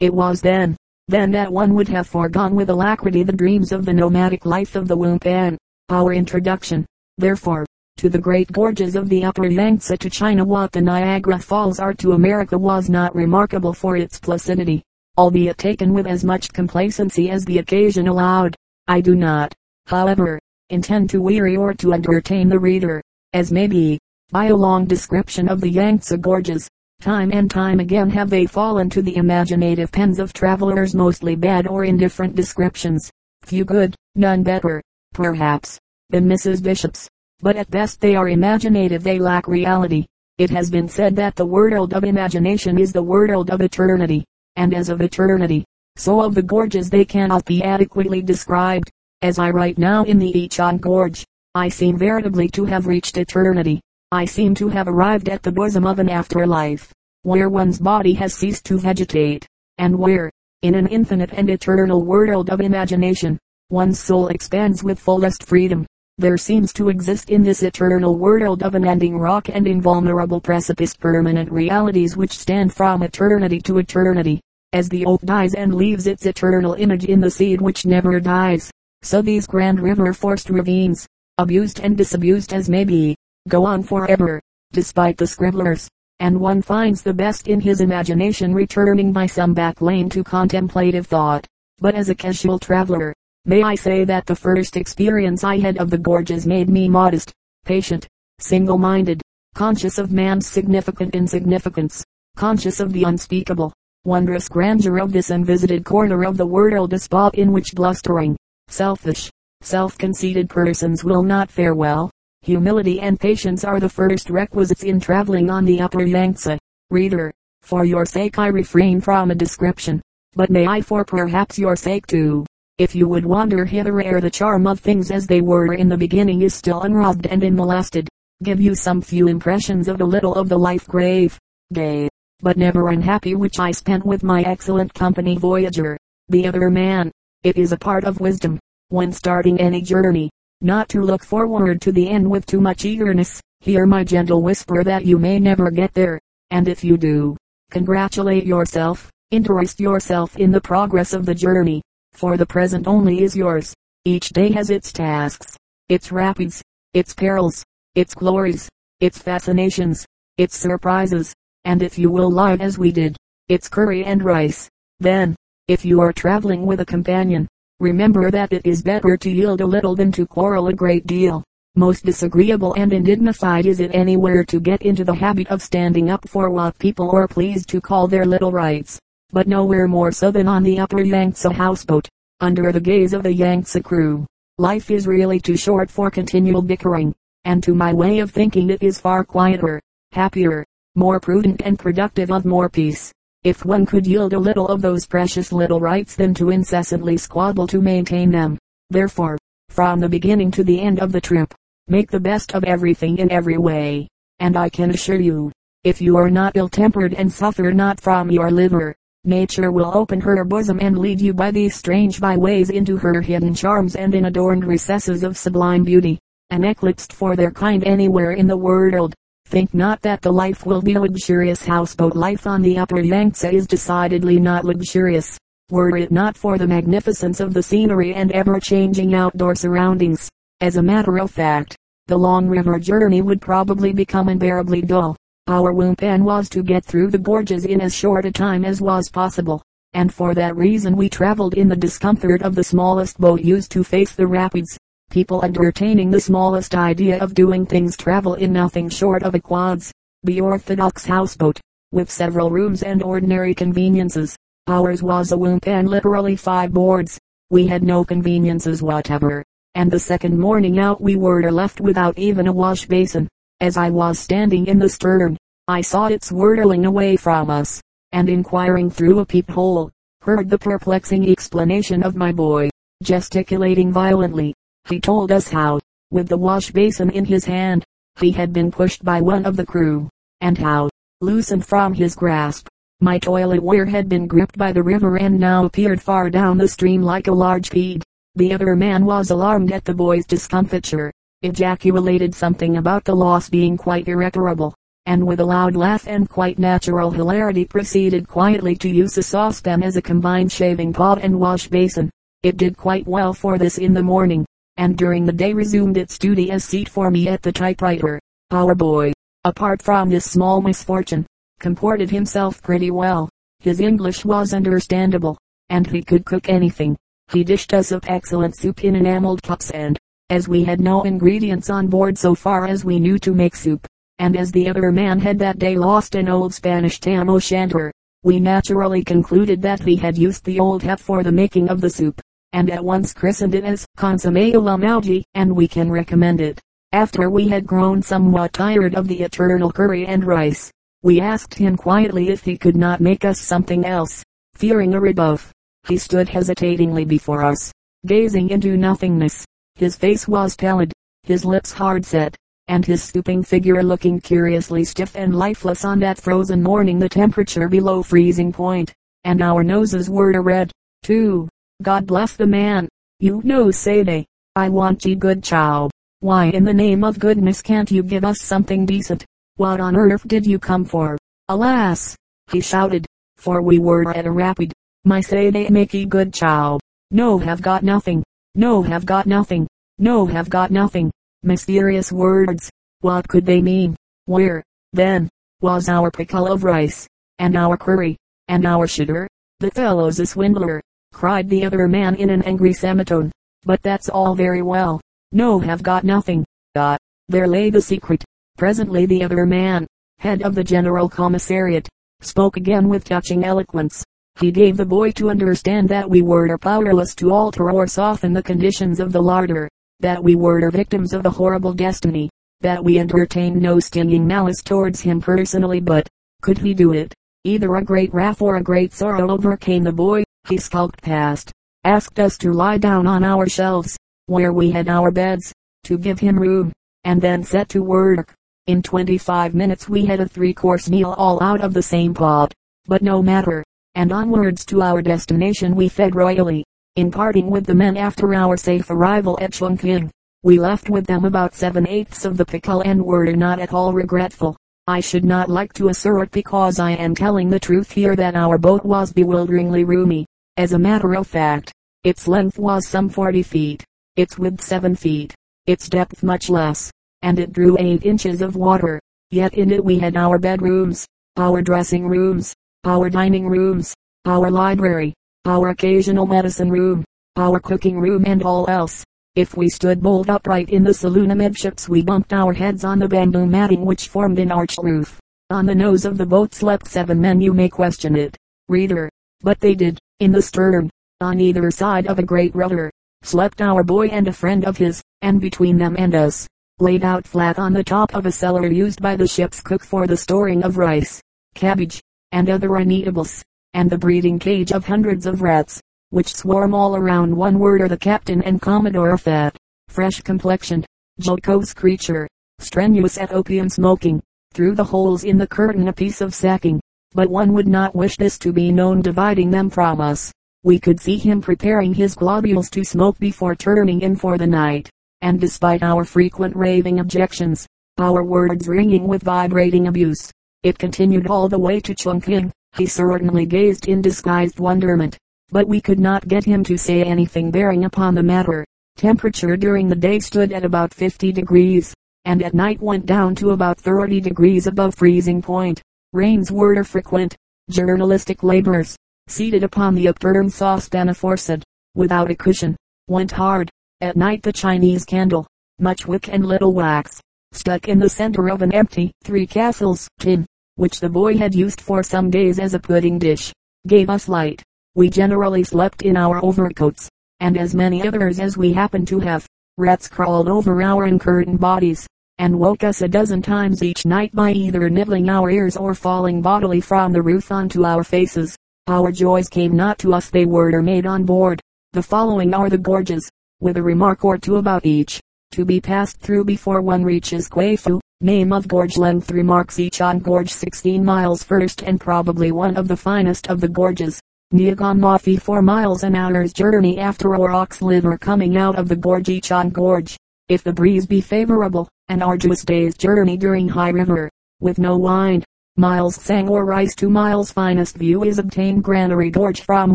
It 0.00 0.12
was 0.12 0.40
then, 0.40 0.76
then 1.08 1.30
that 1.30 1.52
one 1.52 1.74
would 1.74 1.88
have 1.88 2.06
foregone 2.06 2.54
with 2.54 2.68
alacrity 2.68 3.22
the 3.22 3.32
dreams 3.32 3.72
of 3.72 3.84
the 3.84 3.94
nomadic 3.94 4.44
life 4.44 4.76
of 4.76 4.88
the 4.88 4.96
womb 4.96 5.18
and 5.22 5.56
our 5.88 6.12
introduction, 6.12 6.84
therefore, 7.16 7.64
to 7.96 8.10
the 8.10 8.18
great 8.18 8.52
gorges 8.52 8.94
of 8.94 9.08
the 9.08 9.24
upper 9.24 9.46
Yangtze 9.46 9.96
to 9.96 10.10
China 10.10 10.44
what 10.44 10.70
the 10.70 10.80
Niagara 10.82 11.38
Falls 11.38 11.80
are 11.80 11.94
to 11.94 12.12
America 12.12 12.58
was 12.58 12.90
not 12.90 13.14
remarkable 13.14 13.72
for 13.72 13.96
its 13.96 14.20
placidity, 14.20 14.82
albeit 15.16 15.56
taken 15.56 15.94
with 15.94 16.06
as 16.06 16.22
much 16.22 16.52
complacency 16.52 17.30
as 17.30 17.44
the 17.46 17.58
occasion 17.58 18.06
allowed. 18.06 18.54
I 18.86 19.00
do 19.00 19.14
not, 19.14 19.54
however, 19.86 20.38
intend 20.68 21.08
to 21.10 21.22
weary 21.22 21.56
or 21.56 21.72
to 21.72 21.94
entertain 21.94 22.50
the 22.50 22.58
reader, 22.58 23.00
as 23.32 23.50
may 23.50 23.66
be, 23.66 23.98
by 24.30 24.46
a 24.46 24.56
long 24.56 24.84
description 24.84 25.48
of 25.48 25.62
the 25.62 25.70
Yangtze 25.70 26.18
gorges. 26.18 26.68
Time 27.00 27.30
and 27.32 27.50
time 27.50 27.80
again 27.80 28.10
have 28.10 28.28
they 28.28 28.44
fallen 28.44 28.90
to 28.90 29.00
the 29.00 29.16
imaginative 29.16 29.90
pens 29.90 30.18
of 30.18 30.34
travelers 30.34 30.94
mostly 30.94 31.34
bad 31.34 31.66
or 31.66 31.84
indifferent 31.84 32.34
descriptions. 32.34 33.10
Few 33.42 33.64
good, 33.64 33.94
none 34.16 34.42
better, 34.42 34.82
perhaps, 35.14 35.78
than 36.10 36.28
Mrs. 36.28 36.62
Bishop's. 36.62 37.08
But 37.40 37.56
at 37.56 37.70
best 37.70 38.00
they 38.00 38.16
are 38.16 38.28
imaginative 38.28 39.02
they 39.02 39.18
lack 39.18 39.46
reality. 39.46 40.06
It 40.38 40.50
has 40.50 40.70
been 40.70 40.88
said 40.88 41.16
that 41.16 41.36
the 41.36 41.46
world 41.46 41.94
of 41.94 42.04
imagination 42.04 42.78
is 42.78 42.92
the 42.92 43.02
world 43.02 43.50
of 43.50 43.60
eternity, 43.60 44.24
and 44.56 44.74
as 44.74 44.88
of 44.88 45.00
eternity, 45.00 45.64
so 45.96 46.20
of 46.20 46.34
the 46.34 46.42
gorges 46.42 46.90
they 46.90 47.04
cannot 47.04 47.44
be 47.44 47.62
adequately 47.62 48.22
described. 48.22 48.90
As 49.22 49.38
I 49.38 49.50
write 49.50 49.78
now 49.78 50.04
in 50.04 50.18
the 50.18 50.32
Ichang 50.32 50.80
Gorge, 50.80 51.24
I 51.54 51.68
seem 51.70 51.96
veritably 51.96 52.48
to 52.50 52.66
have 52.66 52.86
reached 52.86 53.16
eternity. 53.16 53.80
I 54.12 54.26
seem 54.26 54.54
to 54.56 54.68
have 54.68 54.88
arrived 54.88 55.28
at 55.28 55.42
the 55.42 55.52
bosom 55.52 55.86
of 55.86 55.98
an 55.98 56.10
afterlife, 56.10 56.92
where 57.22 57.48
one's 57.48 57.78
body 57.78 58.12
has 58.14 58.34
ceased 58.34 58.66
to 58.66 58.78
vegetate, 58.78 59.46
and 59.78 59.98
where, 59.98 60.30
in 60.62 60.74
an 60.74 60.86
infinite 60.86 61.32
and 61.32 61.48
eternal 61.48 62.04
world 62.04 62.50
of 62.50 62.60
imagination, 62.60 63.38
one's 63.70 63.98
soul 63.98 64.28
expands 64.28 64.84
with 64.84 64.98
fullest 64.98 65.42
freedom. 65.44 65.86
There 66.18 66.38
seems 66.38 66.72
to 66.72 66.88
exist 66.88 67.28
in 67.28 67.42
this 67.42 67.62
eternal 67.62 68.16
world 68.16 68.62
of 68.62 68.74
unending 68.74 69.18
rock 69.18 69.50
and 69.50 69.66
invulnerable 69.66 70.40
precipice 70.40 70.94
permanent 70.94 71.52
realities 71.52 72.16
which 72.16 72.38
stand 72.38 72.72
from 72.72 73.02
eternity 73.02 73.60
to 73.60 73.76
eternity. 73.76 74.40
As 74.72 74.88
the 74.88 75.04
oak 75.04 75.20
dies 75.20 75.52
and 75.52 75.74
leaves 75.74 76.06
its 76.06 76.24
eternal 76.24 76.72
image 76.72 77.04
in 77.04 77.20
the 77.20 77.30
seed 77.30 77.60
which 77.60 77.84
never 77.84 78.18
dies, 78.18 78.70
so 79.02 79.20
these 79.20 79.46
grand 79.46 79.78
river 79.78 80.14
forced 80.14 80.48
ravines, 80.48 81.06
abused 81.36 81.80
and 81.80 81.98
disabused 81.98 82.54
as 82.54 82.70
may 82.70 82.84
be, 82.84 83.14
go 83.46 83.66
on 83.66 83.82
forever, 83.82 84.40
despite 84.72 85.18
the 85.18 85.26
scribblers, 85.26 85.86
and 86.20 86.40
one 86.40 86.62
finds 86.62 87.02
the 87.02 87.12
best 87.12 87.46
in 87.46 87.60
his 87.60 87.82
imagination 87.82 88.54
returning 88.54 89.12
by 89.12 89.26
some 89.26 89.52
back 89.52 89.82
lane 89.82 90.08
to 90.08 90.24
contemplative 90.24 91.06
thought. 91.06 91.46
But 91.78 91.94
as 91.94 92.08
a 92.08 92.14
casual 92.14 92.58
traveler, 92.58 93.12
may 93.46 93.62
I 93.62 93.76
say 93.76 94.04
that 94.04 94.26
the 94.26 94.34
first 94.34 94.76
experience 94.76 95.44
I 95.44 95.58
had 95.58 95.78
of 95.78 95.88
the 95.88 95.98
gorges 95.98 96.46
made 96.46 96.68
me 96.68 96.88
modest, 96.88 97.32
patient, 97.64 98.06
single-minded, 98.40 99.22
conscious 99.54 99.98
of 99.98 100.10
man's 100.10 100.48
significant 100.48 101.14
insignificance, 101.14 102.04
conscious 102.36 102.80
of 102.80 102.92
the 102.92 103.04
unspeakable, 103.04 103.72
wondrous 104.04 104.48
grandeur 104.48 104.98
of 104.98 105.12
this 105.12 105.30
unvisited 105.30 105.84
corner 105.84 106.24
of 106.24 106.36
the 106.36 106.46
world 106.46 106.92
a 106.92 106.98
spot 106.98 107.36
in 107.36 107.52
which 107.52 107.74
blustering, 107.74 108.36
selfish, 108.68 109.30
self-conceited 109.62 110.50
persons 110.50 111.04
will 111.04 111.22
not 111.22 111.50
fare 111.50 111.74
well. 111.74 112.10
Humility 112.42 113.00
and 113.00 113.18
patience 113.18 113.64
are 113.64 113.80
the 113.80 113.88
first 113.88 114.28
requisites 114.28 114.82
in 114.82 115.00
traveling 115.00 115.50
on 115.50 115.64
the 115.64 115.80
upper 115.80 116.02
Yangtze. 116.02 116.58
Reader, 116.90 117.32
for 117.62 117.84
your 117.84 118.04
sake 118.04 118.38
I 118.38 118.48
refrain 118.48 119.00
from 119.00 119.30
a 119.30 119.34
description, 119.34 120.02
but 120.34 120.50
may 120.50 120.66
I 120.66 120.80
for 120.80 121.04
perhaps 121.04 121.58
your 121.58 121.74
sake 121.74 122.06
too, 122.06 122.44
if 122.78 122.94
you 122.94 123.08
would 123.08 123.24
wander 123.24 123.64
hither 123.64 124.02
ere 124.02 124.20
the 124.20 124.28
charm 124.28 124.66
of 124.66 124.78
things 124.78 125.10
as 125.10 125.26
they 125.26 125.40
were 125.40 125.72
in 125.72 125.88
the 125.88 125.96
beginning 125.96 126.42
is 126.42 126.52
still 126.52 126.82
unrobbed 126.82 127.26
and 127.26 127.42
unmolested, 127.42 128.06
give 128.42 128.60
you 128.60 128.74
some 128.74 129.00
few 129.00 129.28
impressions 129.28 129.88
of 129.88 129.98
a 130.02 130.04
little 130.04 130.34
of 130.34 130.50
the 130.50 130.58
life 130.58 130.86
grave, 130.86 131.38
gay, 131.72 132.06
but 132.40 132.58
never 132.58 132.90
unhappy 132.90 133.34
which 133.34 133.58
I 133.58 133.70
spent 133.70 134.04
with 134.04 134.22
my 134.22 134.42
excellent 134.42 134.92
company 134.92 135.38
voyager, 135.38 135.96
the 136.28 136.46
other 136.46 136.68
man. 136.68 137.10
It 137.44 137.56
is 137.56 137.72
a 137.72 137.78
part 137.78 138.04
of 138.04 138.20
wisdom, 138.20 138.58
when 138.88 139.10
starting 139.10 139.58
any 139.58 139.80
journey, 139.80 140.28
not 140.60 140.90
to 140.90 141.00
look 141.00 141.24
forward 141.24 141.80
to 141.80 141.92
the 141.92 142.10
end 142.10 142.30
with 142.30 142.44
too 142.44 142.60
much 142.60 142.84
eagerness. 142.84 143.40
Hear 143.60 143.86
my 143.86 144.04
gentle 144.04 144.42
whisper 144.42 144.84
that 144.84 145.06
you 145.06 145.18
may 145.18 145.40
never 145.40 145.70
get 145.70 145.94
there, 145.94 146.20
and 146.50 146.68
if 146.68 146.84
you 146.84 146.98
do, 146.98 147.38
congratulate 147.70 148.44
yourself, 148.44 149.10
interest 149.30 149.80
yourself 149.80 150.36
in 150.36 150.50
the 150.50 150.60
progress 150.60 151.14
of 151.14 151.24
the 151.24 151.34
journey, 151.34 151.82
for 152.16 152.36
the 152.36 152.46
present 152.46 152.86
only 152.86 153.22
is 153.22 153.36
yours. 153.36 153.74
Each 154.04 154.30
day 154.30 154.52
has 154.52 154.70
its 154.70 154.92
tasks, 154.92 155.56
its 155.88 156.10
rapids, 156.10 156.62
its 156.94 157.12
perils, 157.12 157.64
its 157.94 158.14
glories, 158.14 158.68
its 159.00 159.18
fascinations, 159.18 160.06
its 160.38 160.56
surprises, 160.56 161.34
and 161.64 161.82
if 161.82 161.98
you 161.98 162.10
will 162.10 162.30
live 162.30 162.60
as 162.60 162.78
we 162.78 162.92
did, 162.92 163.16
its 163.48 163.68
curry 163.68 164.04
and 164.04 164.22
rice, 164.22 164.68
then, 165.00 165.36
if 165.68 165.84
you 165.84 166.00
are 166.00 166.12
traveling 166.12 166.64
with 166.64 166.80
a 166.80 166.86
companion, 166.86 167.46
remember 167.80 168.30
that 168.30 168.52
it 168.52 168.64
is 168.64 168.82
better 168.82 169.16
to 169.16 169.30
yield 169.30 169.60
a 169.60 169.66
little 169.66 169.94
than 169.94 170.10
to 170.12 170.26
quarrel 170.26 170.68
a 170.68 170.72
great 170.72 171.06
deal. 171.06 171.44
Most 171.74 172.06
disagreeable 172.06 172.72
and 172.74 172.92
indignified 172.92 173.66
is 173.66 173.80
it 173.80 173.94
anywhere 173.94 174.44
to 174.44 174.58
get 174.58 174.80
into 174.82 175.04
the 175.04 175.14
habit 175.14 175.48
of 175.48 175.60
standing 175.60 176.08
up 176.08 176.26
for 176.26 176.48
what 176.48 176.78
people 176.78 177.10
are 177.10 177.28
pleased 177.28 177.68
to 177.68 177.82
call 177.82 178.08
their 178.08 178.24
little 178.24 178.50
rights, 178.50 178.98
but 179.30 179.48
nowhere 179.48 179.88
more 179.88 180.12
so 180.12 180.30
than 180.30 180.48
on 180.48 180.62
the 180.62 180.78
upper 180.78 181.02
Yangtze 181.02 181.52
houseboat, 181.52 182.08
under 182.40 182.72
the 182.72 182.80
gaze 182.80 183.12
of 183.12 183.22
the 183.22 183.32
Yangtze 183.32 183.80
crew. 183.80 184.26
Life 184.58 184.90
is 184.90 185.06
really 185.06 185.40
too 185.40 185.56
short 185.56 185.90
for 185.90 186.10
continual 186.10 186.62
bickering, 186.62 187.14
and 187.44 187.62
to 187.62 187.74
my 187.74 187.92
way 187.92 188.20
of 188.20 188.30
thinking 188.30 188.70
it 188.70 188.82
is 188.82 189.00
far 189.00 189.24
quieter, 189.24 189.80
happier, 190.12 190.64
more 190.94 191.20
prudent 191.20 191.62
and 191.64 191.78
productive 191.78 192.30
of 192.30 192.44
more 192.44 192.68
peace 192.68 193.12
if 193.46 193.64
one 193.64 193.86
could 193.86 194.04
yield 194.04 194.32
a 194.32 194.38
little 194.38 194.66
of 194.66 194.82
those 194.82 195.06
precious 195.06 195.52
little 195.52 195.78
rights 195.78 196.16
than 196.16 196.34
to 196.34 196.50
incessantly 196.50 197.16
squabble 197.16 197.64
to 197.64 197.80
maintain 197.80 198.28
them. 198.32 198.58
Therefore, 198.90 199.38
from 199.68 200.00
the 200.00 200.08
beginning 200.08 200.50
to 200.50 200.64
the 200.64 200.80
end 200.80 200.98
of 200.98 201.12
the 201.12 201.20
trip, 201.20 201.54
make 201.86 202.10
the 202.10 202.18
best 202.18 202.56
of 202.56 202.64
everything 202.64 203.18
in 203.18 203.30
every 203.30 203.56
way. 203.56 204.08
And 204.40 204.56
I 204.56 204.68
can 204.68 204.90
assure 204.90 205.20
you, 205.20 205.52
if 205.84 206.00
you 206.00 206.16
are 206.16 206.28
not 206.28 206.56
ill-tempered 206.56 207.14
and 207.14 207.32
suffer 207.32 207.72
not 207.72 208.00
from 208.00 208.32
your 208.32 208.50
liver, 208.50 208.96
nature 209.26 209.70
will 209.70 209.90
open 209.94 210.20
her 210.20 210.44
bosom 210.44 210.78
and 210.80 210.98
lead 210.98 211.20
you 211.20 211.34
by 211.34 211.50
these 211.50 211.74
strange 211.74 212.20
byways 212.20 212.70
into 212.70 212.96
her 212.96 213.20
hidden 213.20 213.54
charms 213.54 213.96
and 213.96 214.14
in 214.14 214.26
adorned 214.26 214.64
recesses 214.64 215.22
of 215.22 215.36
sublime 215.36 215.84
beauty, 215.84 216.18
and 216.50 216.64
eclipsed 216.64 217.12
for 217.12 217.36
their 217.36 217.50
kind 217.50 217.84
anywhere 217.84 218.32
in 218.32 218.46
the 218.46 218.56
world. 218.56 219.14
Think 219.46 219.72
not 219.74 220.02
that 220.02 220.22
the 220.22 220.32
life 220.32 220.66
will 220.66 220.82
be 220.82 220.98
luxurious 220.98 221.64
houseboat 221.64 222.16
life 222.16 222.46
on 222.46 222.62
the 222.62 222.78
upper 222.78 223.00
Yangtze 223.00 223.46
is 223.46 223.66
decidedly 223.66 224.40
not 224.40 224.64
luxurious. 224.64 225.38
Were 225.70 225.96
it 225.96 226.10
not 226.10 226.36
for 226.36 226.58
the 226.58 226.66
magnificence 226.66 227.40
of 227.40 227.54
the 227.54 227.62
scenery 227.62 228.14
and 228.14 228.32
ever-changing 228.32 229.14
outdoor 229.14 229.54
surroundings. 229.54 230.28
As 230.60 230.76
a 230.76 230.82
matter 230.82 231.18
of 231.18 231.30
fact, 231.30 231.76
the 232.06 232.16
long 232.16 232.46
river 232.46 232.78
journey 232.78 233.20
would 233.20 233.40
probably 233.40 233.92
become 233.92 234.28
unbearably 234.28 234.82
dull. 234.82 235.16
Our 235.48 235.72
wumpan 235.72 236.22
was 236.22 236.48
to 236.48 236.62
get 236.64 236.84
through 236.84 237.12
the 237.12 237.18
gorges 237.18 237.64
in 237.64 237.80
as 237.80 237.94
short 237.94 238.24
a 238.24 238.32
time 238.32 238.64
as 238.64 238.80
was 238.80 239.08
possible, 239.08 239.62
and 239.94 240.12
for 240.12 240.34
that 240.34 240.56
reason 240.56 240.96
we 240.96 241.08
traveled 241.08 241.54
in 241.54 241.68
the 241.68 241.76
discomfort 241.76 242.42
of 242.42 242.56
the 242.56 242.64
smallest 242.64 243.20
boat 243.20 243.42
used 243.42 243.70
to 243.70 243.84
face 243.84 244.12
the 244.12 244.26
rapids. 244.26 244.76
People 245.08 245.44
entertaining 245.44 246.10
the 246.10 246.20
smallest 246.20 246.74
idea 246.74 247.22
of 247.22 247.32
doing 247.32 247.64
things 247.64 247.96
travel 247.96 248.34
in 248.34 248.52
nothing 248.52 248.88
short 248.88 249.22
of 249.22 249.36
a 249.36 249.40
quads. 249.40 249.92
The 250.24 250.40
orthodox 250.40 251.06
houseboat, 251.06 251.60
with 251.92 252.10
several 252.10 252.50
rooms 252.50 252.82
and 252.82 253.00
ordinary 253.00 253.54
conveniences. 253.54 254.36
Ours 254.66 255.00
was 255.00 255.30
a 255.30 255.38
whoop 255.38 255.68
and 255.68 255.88
literally 255.88 256.34
five 256.34 256.72
boards. 256.72 257.20
We 257.50 257.68
had 257.68 257.84
no 257.84 258.04
conveniences 258.04 258.82
whatever. 258.82 259.44
And 259.76 259.92
the 259.92 260.00
second 260.00 260.36
morning 260.36 260.80
out 260.80 261.00
we 261.00 261.14
were 261.14 261.52
left 261.52 261.80
without 261.80 262.18
even 262.18 262.48
a 262.48 262.52
wash 262.52 262.86
basin. 262.86 263.28
As 263.60 263.78
I 263.78 263.88
was 263.88 264.18
standing 264.18 264.66
in 264.66 264.78
the 264.78 264.88
stern, 264.88 265.38
I 265.66 265.80
saw 265.80 266.08
it 266.08 266.22
swirling 266.22 266.84
away 266.84 267.16
from 267.16 267.48
us, 267.48 267.80
and 268.12 268.28
inquiring 268.28 268.90
through 268.90 269.20
a 269.20 269.24
peephole, 269.24 269.90
heard 270.20 270.50
the 270.50 270.58
perplexing 270.58 271.26
explanation 271.30 272.02
of 272.02 272.16
my 272.16 272.32
boy, 272.32 272.68
gesticulating 273.02 273.90
violently, 273.90 274.52
he 274.88 275.00
told 275.00 275.32
us 275.32 275.48
how, 275.48 275.80
with 276.10 276.28
the 276.28 276.36
wash 276.36 276.70
basin 276.70 277.08
in 277.08 277.24
his 277.24 277.46
hand, 277.46 277.82
he 278.20 278.30
had 278.30 278.52
been 278.52 278.70
pushed 278.70 279.02
by 279.02 279.22
one 279.22 279.46
of 279.46 279.56
the 279.56 279.64
crew, 279.64 280.10
and 280.42 280.58
how, 280.58 280.90
loosened 281.22 281.64
from 281.64 281.94
his 281.94 282.14
grasp, 282.14 282.68
my 283.00 283.18
toilet 283.18 283.62
ware 283.62 283.86
had 283.86 284.06
been 284.06 284.26
gripped 284.26 284.58
by 284.58 284.70
the 284.70 284.82
river 284.82 285.16
and 285.16 285.40
now 285.40 285.64
appeared 285.64 286.02
far 286.02 286.28
down 286.28 286.58
the 286.58 286.68
stream 286.68 287.00
like 287.00 287.26
a 287.26 287.32
large 287.32 287.70
feed. 287.70 288.02
The 288.34 288.52
other 288.52 288.76
man 288.76 289.06
was 289.06 289.30
alarmed 289.30 289.72
at 289.72 289.86
the 289.86 289.94
boy's 289.94 290.26
discomfiture, 290.26 291.10
ejaculated 291.42 292.34
something 292.34 292.76
about 292.76 293.04
the 293.04 293.14
loss 293.14 293.48
being 293.48 293.76
quite 293.76 294.08
irreparable, 294.08 294.74
and 295.06 295.26
with 295.26 295.40
a 295.40 295.44
loud 295.44 295.76
laugh 295.76 296.06
and 296.08 296.28
quite 296.28 296.58
natural 296.58 297.10
hilarity 297.10 297.64
proceeded 297.64 298.26
quietly 298.26 298.74
to 298.74 298.88
use 298.88 299.16
a 299.18 299.22
saucepan 299.22 299.82
as 299.82 299.96
a 299.96 300.02
combined 300.02 300.50
shaving 300.50 300.92
pot 300.92 301.22
and 301.22 301.38
wash 301.38 301.68
basin. 301.68 302.10
It 302.42 302.56
did 302.56 302.76
quite 302.76 303.06
well 303.06 303.32
for 303.32 303.58
this 303.58 303.78
in 303.78 303.94
the 303.94 304.02
morning, 304.02 304.44
and 304.76 304.96
during 304.96 305.24
the 305.24 305.32
day 305.32 305.52
resumed 305.54 305.96
its 305.96 306.18
duty 306.18 306.50
as 306.50 306.64
seat 306.64 306.88
for 306.88 307.10
me 307.10 307.28
at 307.28 307.42
the 307.42 307.52
typewriter. 307.52 308.20
Our 308.50 308.74
boy, 308.74 309.12
apart 309.44 309.82
from 309.82 310.08
this 310.08 310.24
small 310.24 310.60
misfortune, 310.60 311.26
comported 311.60 312.10
himself 312.10 312.62
pretty 312.62 312.90
well. 312.90 313.28
His 313.60 313.80
English 313.80 314.24
was 314.24 314.52
understandable, 314.52 315.38
and 315.68 315.86
he 315.86 316.02
could 316.02 316.26
cook 316.26 316.48
anything. 316.48 316.96
He 317.32 317.42
dished 317.42 317.72
us 317.74 317.90
up 317.90 318.08
excellent 318.08 318.56
soup 318.56 318.84
in 318.84 318.94
enameled 318.94 319.42
cups 319.42 319.70
and, 319.70 319.98
as 320.30 320.48
we 320.48 320.64
had 320.64 320.80
no 320.80 321.02
ingredients 321.02 321.70
on 321.70 321.86
board 321.86 322.16
so 322.16 322.34
far 322.34 322.66
as 322.66 322.84
we 322.84 322.98
knew 322.98 323.18
to 323.18 323.34
make 323.34 323.56
soup, 323.56 323.86
and 324.18 324.36
as 324.36 324.52
the 324.52 324.68
other 324.68 324.92
man 324.92 325.18
had 325.18 325.38
that 325.38 325.58
day 325.58 325.76
lost 325.76 326.14
an 326.14 326.28
old 326.28 326.52
Spanish 326.54 327.00
tam 327.00 327.28
o' 327.28 327.38
shanter, 327.38 327.92
we 328.22 328.40
naturally 328.40 329.04
concluded 329.04 329.62
that 329.62 329.80
he 329.80 329.96
had 329.96 330.18
used 330.18 330.44
the 330.44 330.60
old 330.60 330.82
hep 330.82 331.00
for 331.00 331.22
the 331.22 331.32
making 331.32 331.68
of 331.68 331.80
the 331.80 331.90
soup 331.90 332.20
and 332.56 332.70
at 332.70 332.82
once 332.82 333.12
christened 333.12 333.54
it 333.54 333.64
as 333.64 333.86
Consomme 333.98 334.50
la 334.52 334.78
Malgi, 334.78 335.22
and 335.34 335.54
we 335.54 335.68
can 335.68 335.90
recommend 335.90 336.40
it. 336.40 336.58
After 336.92 337.28
we 337.28 337.48
had 337.48 337.66
grown 337.66 338.00
somewhat 338.00 338.54
tired 338.54 338.94
of 338.94 339.08
the 339.08 339.20
eternal 339.20 339.70
curry 339.70 340.06
and 340.06 340.24
rice, 340.24 340.70
we 341.02 341.20
asked 341.20 341.52
him 341.52 341.76
quietly 341.76 342.30
if 342.30 342.42
he 342.42 342.56
could 342.56 342.74
not 342.74 343.02
make 343.02 343.26
us 343.26 343.38
something 343.38 343.84
else. 343.84 344.22
Fearing 344.54 344.94
a 344.94 345.00
rebuff, 345.00 345.52
he 345.86 345.98
stood 345.98 346.30
hesitatingly 346.30 347.04
before 347.04 347.44
us, 347.44 347.70
gazing 348.06 348.48
into 348.48 348.78
nothingness. 348.78 349.44
His 349.76 349.94
face 349.94 350.26
was 350.26 350.56
pallid, 350.56 350.90
his 351.22 351.44
lips 351.44 351.70
hard 351.70 352.06
set, 352.06 352.34
and 352.66 352.84
his 352.84 353.02
stooping 353.02 353.42
figure 353.42 353.82
looking 353.82 354.20
curiously 354.20 354.84
stiff 354.84 355.14
and 355.14 355.36
lifeless 355.36 355.84
on 355.84 356.00
that 356.00 356.18
frozen 356.18 356.62
morning 356.62 356.98
the 356.98 357.10
temperature 357.10 357.68
below 357.68 358.02
freezing 358.02 358.52
point, 358.52 358.92
and 359.24 359.42
our 359.42 359.62
noses 359.62 360.08
were 360.08 360.40
red, 360.40 360.72
too. 361.02 361.46
God 361.82 362.06
bless 362.06 362.36
the 362.36 362.46
man. 362.46 362.88
You 363.20 363.42
know 363.44 363.70
say 363.70 364.02
they. 364.02 364.24
I 364.54 364.70
want 364.70 365.04
ye 365.04 365.14
good 365.14 365.44
chow. 365.44 365.90
Why 366.20 366.46
in 366.46 366.64
the 366.64 366.72
name 366.72 367.04
of 367.04 367.18
goodness 367.18 367.60
can't 367.60 367.90
you 367.90 368.02
give 368.02 368.24
us 368.24 368.40
something 368.40 368.86
decent? 368.86 369.26
What 369.56 369.80
on 369.80 369.94
earth 369.94 370.26
did 370.26 370.46
you 370.46 370.58
come 370.58 370.86
for? 370.86 371.18
Alas! 371.50 372.16
He 372.50 372.62
shouted, 372.62 373.04
for 373.36 373.60
we 373.60 373.78
were 373.78 374.08
at 374.16 374.26
a 374.26 374.30
rapid. 374.30 374.72
My 375.04 375.20
say 375.20 375.50
they 375.50 375.68
make 375.68 375.92
ye 375.92 376.06
good 376.06 376.32
chow. 376.32 376.80
No 377.10 377.38
have 377.38 377.60
got 377.60 377.82
nothing. 377.82 378.24
No 378.56 378.80
have 378.80 379.04
got 379.04 379.26
nothing. 379.26 379.66
No 379.98 380.24
have 380.24 380.48
got 380.48 380.70
nothing. 380.70 381.12
Mysterious 381.42 382.10
words. 382.10 382.70
What 383.00 383.28
could 383.28 383.44
they 383.44 383.60
mean? 383.60 383.94
Where, 384.24 384.64
then, 384.94 385.28
was 385.60 385.90
our 385.90 386.10
pickle 386.10 386.50
of 386.50 386.64
rice, 386.64 387.06
and 387.38 387.54
our 387.54 387.76
curry, 387.76 388.16
and 388.48 388.66
our 388.66 388.86
sugar? 388.86 389.28
The 389.60 389.70
fellow's 389.70 390.20
a 390.20 390.26
swindler 390.26 390.80
cried 391.12 391.50
the 391.50 391.66
other 391.66 391.86
man 391.86 392.14
in 392.14 392.30
an 392.30 392.42
angry 392.44 392.72
semitone. 392.72 393.30
But 393.64 393.82
that's 393.82 394.08
all 394.08 394.34
very 394.34 394.62
well. 394.62 395.02
No 395.32 395.58
have 395.58 395.82
got 395.82 396.04
nothing. 396.04 396.44
Got. 396.74 396.98
There 397.28 397.46
lay 397.46 397.68
the 397.68 397.82
secret. 397.82 398.24
Presently 398.56 399.04
the 399.04 399.22
other 399.22 399.44
man, 399.44 399.86
head 400.18 400.40
of 400.40 400.54
the 400.54 400.64
general 400.64 401.10
commissariat, 401.10 401.86
spoke 402.22 402.56
again 402.56 402.88
with 402.88 403.04
touching 403.04 403.44
eloquence. 403.44 404.02
He 404.38 404.52
gave 404.52 404.76
the 404.76 404.84
boy 404.84 405.12
to 405.12 405.30
understand 405.30 405.88
that 405.88 406.08
we 406.08 406.20
were 406.20 406.58
powerless 406.58 407.14
to 407.16 407.32
alter 407.32 407.70
or 407.70 407.86
soften 407.86 408.34
the 408.34 408.42
conditions 408.42 409.00
of 409.00 409.10
the 409.10 409.22
larder, 409.22 409.66
that 410.00 410.22
we 410.22 410.34
were 410.34 410.70
victims 410.70 411.14
of 411.14 411.24
a 411.24 411.30
horrible 411.30 411.72
destiny, 411.72 412.28
that 412.60 412.84
we 412.84 412.98
entertained 412.98 413.60
no 413.60 413.80
stinging 413.80 414.26
malice 414.26 414.62
towards 414.62 415.00
him 415.00 415.22
personally 415.22 415.80
but, 415.80 416.06
could 416.42 416.58
he 416.58 416.74
do 416.74 416.92
it, 416.92 417.14
either 417.44 417.76
a 417.76 417.84
great 417.84 418.12
wrath 418.12 418.42
or 418.42 418.56
a 418.56 418.62
great 418.62 418.92
sorrow 418.92 419.30
overcame 419.30 419.82
the 419.82 419.92
boy, 419.92 420.22
he 420.48 420.58
skulked 420.58 421.00
past, 421.00 421.50
asked 421.84 422.20
us 422.20 422.36
to 422.36 422.52
lie 422.52 422.76
down 422.76 423.06
on 423.06 423.24
our 423.24 423.48
shelves, 423.48 423.96
where 424.26 424.52
we 424.52 424.70
had 424.70 424.88
our 424.88 425.10
beds, 425.10 425.50
to 425.84 425.96
give 425.96 426.20
him 426.20 426.38
room, 426.38 426.72
and 427.04 427.22
then 427.22 427.42
set 427.42 427.70
to 427.70 427.82
work. 427.82 428.34
In 428.66 428.82
25 428.82 429.54
minutes 429.54 429.88
we 429.88 430.04
had 430.04 430.20
a 430.20 430.28
three-course 430.28 430.90
meal 430.90 431.14
all 431.16 431.42
out 431.42 431.62
of 431.62 431.72
the 431.72 431.82
same 431.82 432.12
pot. 432.12 432.52
But 432.86 433.00
no 433.00 433.22
matter, 433.22 433.64
and 433.96 434.12
onwards 434.12 434.64
to 434.66 434.82
our 434.82 435.02
destination 435.02 435.74
we 435.74 435.88
fed 435.88 436.14
royally. 436.14 436.64
In 436.94 437.10
parting 437.10 437.50
with 437.50 437.66
the 437.66 437.74
men 437.74 437.96
after 437.96 438.32
our 438.32 438.56
safe 438.56 438.88
arrival 438.88 439.36
at 439.40 439.52
Chungking, 439.52 440.08
we 440.44 440.60
left 440.60 440.88
with 440.88 441.06
them 441.06 441.24
about 441.24 441.56
seven-eighths 441.56 442.24
of 442.24 442.36
the 442.36 442.46
pickle 442.46 442.82
and 442.82 443.04
were 443.04 443.32
not 443.32 443.58
at 443.58 443.72
all 443.72 443.92
regretful. 443.92 444.56
I 444.86 445.00
should 445.00 445.24
not 445.24 445.50
like 445.50 445.72
to 445.72 445.88
assert 445.88 446.30
because 446.30 446.78
I 446.78 446.92
am 446.92 447.16
telling 447.16 447.50
the 447.50 447.58
truth 447.58 447.90
here 447.90 448.14
that 448.14 448.36
our 448.36 448.56
boat 448.56 448.84
was 448.84 449.12
bewilderingly 449.12 449.82
roomy. 449.82 450.26
As 450.56 450.72
a 450.72 450.78
matter 450.78 451.16
of 451.16 451.26
fact, 451.26 451.72
Its 452.06 452.28
length 452.28 452.56
was 452.56 452.86
some 452.86 453.08
40 453.08 453.42
feet, 453.42 453.84
its 454.14 454.38
width 454.38 454.62
7 454.62 454.94
feet, 454.94 455.34
its 455.66 455.88
depth 455.88 456.22
much 456.22 456.48
less, 456.48 456.88
and 457.22 457.36
it 457.40 457.52
drew 457.52 457.76
8 457.80 458.06
inches 458.06 458.42
of 458.42 458.54
water. 458.54 459.00
Yet 459.32 459.54
in 459.54 459.72
it 459.72 459.84
we 459.84 459.98
had 459.98 460.16
our 460.16 460.38
bedrooms, 460.38 461.04
our 461.36 461.62
dressing 461.62 462.06
rooms, 462.06 462.54
our 462.86 463.10
dining 463.10 463.48
rooms, 463.48 463.92
our 464.26 464.48
library, 464.48 465.12
our 465.44 465.70
occasional 465.70 466.24
medicine 466.24 466.70
room, 466.70 467.04
our 467.34 467.58
cooking 467.58 467.98
room 467.98 468.22
and 468.24 468.44
all 468.44 468.64
else. 468.70 469.04
If 469.34 469.56
we 469.56 469.68
stood 469.68 470.00
bolt 470.00 470.30
upright 470.30 470.70
in 470.70 470.84
the 470.84 470.94
saloon 470.94 471.32
amidships 471.32 471.88
we 471.88 472.00
bumped 472.00 472.32
our 472.32 472.52
heads 472.52 472.84
on 472.84 473.00
the 473.00 473.08
bamboo 473.08 473.44
matting 473.44 473.84
which 473.84 474.08
formed 474.08 474.38
an 474.38 474.52
arched 474.52 474.78
roof. 474.78 475.18
On 475.50 475.66
the 475.66 475.74
nose 475.74 476.04
of 476.04 476.16
the 476.16 476.24
boat 476.24 476.54
slept 476.54 476.86
seven 476.86 477.20
men 477.20 477.40
you 477.40 477.52
may 477.52 477.68
question 477.68 478.16
it, 478.16 478.36
reader, 478.68 479.10
but 479.40 479.58
they 479.58 479.74
did, 479.74 479.98
in 480.20 480.30
the 480.30 480.40
stern, 480.40 480.88
on 481.20 481.40
either 481.40 481.70
side 481.72 482.06
of 482.06 482.20
a 482.20 482.22
great 482.22 482.54
rudder, 482.54 482.90
slept 483.22 483.60
our 483.60 483.82
boy 483.82 484.06
and 484.06 484.28
a 484.28 484.32
friend 484.32 484.64
of 484.64 484.76
his, 484.76 485.02
and 485.22 485.40
between 485.40 485.76
them 485.76 485.96
and 485.98 486.14
us, 486.14 486.46
laid 486.78 487.04
out 487.04 487.26
flat 487.26 487.58
on 487.58 487.72
the 487.72 487.82
top 487.82 488.14
of 488.14 488.26
a 488.26 488.32
cellar 488.32 488.68
used 488.68 489.02
by 489.02 489.16
the 489.16 489.26
ship's 489.26 489.60
cook 489.60 489.82
for 489.82 490.06
the 490.06 490.16
storing 490.16 490.62
of 490.62 490.78
rice, 490.78 491.20
cabbage, 491.54 492.00
and 492.32 492.50
other 492.50 492.76
uneatables, 492.76 493.42
and 493.74 493.88
the 493.88 493.98
breeding 493.98 494.38
cage 494.38 494.72
of 494.72 494.84
hundreds 494.84 495.26
of 495.26 495.42
rats, 495.42 495.80
which 496.10 496.34
swarm 496.34 496.74
all 496.74 496.96
around 496.96 497.36
one 497.36 497.58
word 497.58 497.80
or 497.80 497.88
the 497.88 497.96
captain 497.96 498.42
and 498.42 498.60
commodore 498.60 499.10
are 499.10 499.18
fat, 499.18 499.56
fresh 499.88 500.20
complexioned, 500.20 500.86
jocose 501.22 501.72
creature, 501.72 502.28
strenuous 502.58 503.18
at 503.18 503.32
opium 503.32 503.68
smoking, 503.68 504.22
through 504.54 504.74
the 504.74 504.84
holes 504.84 505.24
in 505.24 505.38
the 505.38 505.46
curtain 505.46 505.88
a 505.88 505.92
piece 505.92 506.20
of 506.20 506.34
sacking, 506.34 506.80
but 507.12 507.30
one 507.30 507.52
would 507.52 507.68
not 507.68 507.94
wish 507.94 508.16
this 508.16 508.38
to 508.38 508.52
be 508.52 508.72
known 508.72 509.02
dividing 509.02 509.50
them 509.50 509.70
from 509.70 510.00
us. 510.00 510.32
We 510.62 510.78
could 510.78 511.00
see 511.00 511.18
him 511.18 511.40
preparing 511.40 511.94
his 511.94 512.14
globules 512.14 512.70
to 512.70 512.84
smoke 512.84 513.18
before 513.18 513.54
turning 513.54 514.00
in 514.00 514.16
for 514.16 514.38
the 514.38 514.46
night 514.46 514.90
and 515.22 515.40
despite 515.40 515.82
our 515.82 516.04
frequent 516.04 516.54
raving 516.54 517.00
objections, 517.00 517.66
our 517.98 518.22
words 518.22 518.68
ringing 518.68 519.06
with 519.06 519.22
vibrating 519.22 519.88
abuse, 519.88 520.30
it 520.66 520.78
continued 520.78 521.28
all 521.28 521.48
the 521.48 521.58
way 521.58 521.78
to 521.78 521.94
Chungking. 521.94 522.50
He 522.76 522.86
certainly 522.86 523.46
gazed 523.46 523.86
in 523.86 524.02
disguised 524.02 524.58
wonderment, 524.58 525.16
but 525.50 525.68
we 525.68 525.80
could 525.80 526.00
not 526.00 526.26
get 526.26 526.44
him 526.44 526.64
to 526.64 526.76
say 526.76 527.04
anything 527.04 527.52
bearing 527.52 527.84
upon 527.84 528.14
the 528.14 528.22
matter. 528.22 528.64
Temperature 528.96 529.56
during 529.56 529.88
the 529.88 529.94
day 529.94 530.18
stood 530.18 530.52
at 530.52 530.64
about 530.64 530.92
50 530.92 531.30
degrees, 531.30 531.94
and 532.24 532.42
at 532.42 532.52
night 532.52 532.80
went 532.80 533.06
down 533.06 533.34
to 533.36 533.50
about 533.50 533.78
30 533.78 534.20
degrees 534.20 534.66
above 534.66 534.96
freezing 534.96 535.40
point. 535.40 535.80
Rains 536.12 536.50
were 536.50 536.82
frequent. 536.82 537.36
Journalistic 537.70 538.42
laborers, 538.42 538.96
seated 539.28 539.62
upon 539.62 539.94
the 539.94 540.08
upturned 540.08 540.52
saucepan 540.52 541.08
aforesaid, 541.08 541.62
without 541.94 542.30
a 542.30 542.34
cushion, 542.34 542.76
went 543.06 543.30
hard, 543.30 543.70
at 544.00 544.16
night 544.16 544.42
the 544.42 544.52
Chinese 544.52 545.04
candle, 545.04 545.46
much 545.78 546.06
wick 546.06 546.28
and 546.28 546.44
little 546.44 546.72
wax, 546.72 547.20
stuck 547.52 547.88
in 547.88 547.98
the 547.98 548.08
center 548.08 548.48
of 548.48 548.62
an 548.62 548.72
empty 548.72 549.12
three 549.24 549.46
castles 549.46 550.08
tin, 550.18 550.46
which 550.76 551.00
the 551.00 551.08
boy 551.08 551.36
had 551.36 551.54
used 551.54 551.80
for 551.80 552.02
some 552.02 552.30
days 552.30 552.58
as 552.58 552.74
a 552.74 552.78
pudding 552.78 553.18
dish, 553.18 553.52
gave 553.86 554.08
us 554.08 554.28
light. 554.28 554.62
We 554.94 555.10
generally 555.10 555.64
slept 555.64 556.02
in 556.02 556.16
our 556.16 556.42
overcoats, 556.42 557.08
and 557.40 557.58
as 557.58 557.74
many 557.74 558.06
others 558.06 558.38
as 558.40 558.56
we 558.56 558.72
happened 558.72 559.08
to 559.08 559.20
have. 559.20 559.46
Rats 559.78 560.08
crawled 560.08 560.48
over 560.48 560.80
our 560.82 561.06
uncurtained 561.06 561.60
bodies, 561.60 562.06
and 562.38 562.58
woke 562.58 562.84
us 562.84 563.02
a 563.02 563.08
dozen 563.08 563.42
times 563.42 563.82
each 563.82 564.06
night 564.06 564.34
by 564.34 564.52
either 564.52 564.88
nibbling 564.88 565.28
our 565.28 565.50
ears 565.50 565.76
or 565.76 565.94
falling 565.94 566.40
bodily 566.40 566.80
from 566.80 567.12
the 567.12 567.22
roof 567.22 567.50
onto 567.50 567.84
our 567.84 568.04
faces. 568.04 568.56
Our 568.86 569.12
joys 569.12 569.48
came 569.48 569.74
not 569.74 569.98
to 569.98 570.14
us 570.14 570.30
they 570.30 570.46
were 570.46 570.82
made 570.82 571.06
on 571.06 571.24
board. 571.24 571.60
The 571.92 572.02
following 572.02 572.54
are 572.54 572.70
the 572.70 572.78
gorges, 572.78 573.30
with 573.60 573.78
a 573.78 573.82
remark 573.82 574.24
or 574.24 574.38
two 574.38 574.56
about 574.56 574.84
each, 574.84 575.20
to 575.52 575.64
be 575.64 575.80
passed 575.80 576.20
through 576.20 576.44
before 576.44 576.82
one 576.82 577.02
reaches 577.02 577.48
Quafu. 577.48 578.00
Name 578.22 578.50
of 578.50 578.66
gorge 578.66 578.96
length 578.96 579.30
remarks 579.30 579.78
each 579.78 580.00
on 580.00 580.20
gorge 580.20 580.50
16 580.50 581.04
miles 581.04 581.42
first 581.42 581.82
and 581.82 582.00
probably 582.00 582.50
one 582.50 582.74
of 582.74 582.88
the 582.88 582.96
finest 582.96 583.48
of 583.48 583.60
the 583.60 583.68
gorges. 583.68 584.18
Mafi 584.54 585.38
4 585.38 585.60
miles 585.60 586.02
an 586.02 586.16
hour's 586.16 586.54
journey 586.54 586.98
after 586.98 587.36
or 587.36 587.50
ox 587.50 587.82
liver 587.82 588.16
coming 588.16 588.56
out 588.56 588.78
of 588.78 588.88
the 588.88 588.96
gorge 588.96 589.28
each 589.28 589.52
on 589.52 589.68
gorge. 589.68 590.16
If 590.48 590.64
the 590.64 590.72
breeze 590.72 591.04
be 591.04 591.20
favorable, 591.20 591.90
an 592.08 592.22
arduous 592.22 592.64
day's 592.64 592.96
journey 592.96 593.36
during 593.36 593.68
high 593.68 593.90
river, 593.90 594.30
with 594.60 594.78
no 594.78 594.96
wind. 594.96 595.44
Miles 595.76 596.16
sang 596.16 596.48
or 596.48 596.64
rise 596.64 596.94
2 596.94 597.10
miles 597.10 597.52
finest 597.52 597.98
view 597.98 598.24
is 598.24 598.38
obtained 598.38 598.82
Granary 598.82 599.28
Gorge 599.28 599.60
from 599.60 599.94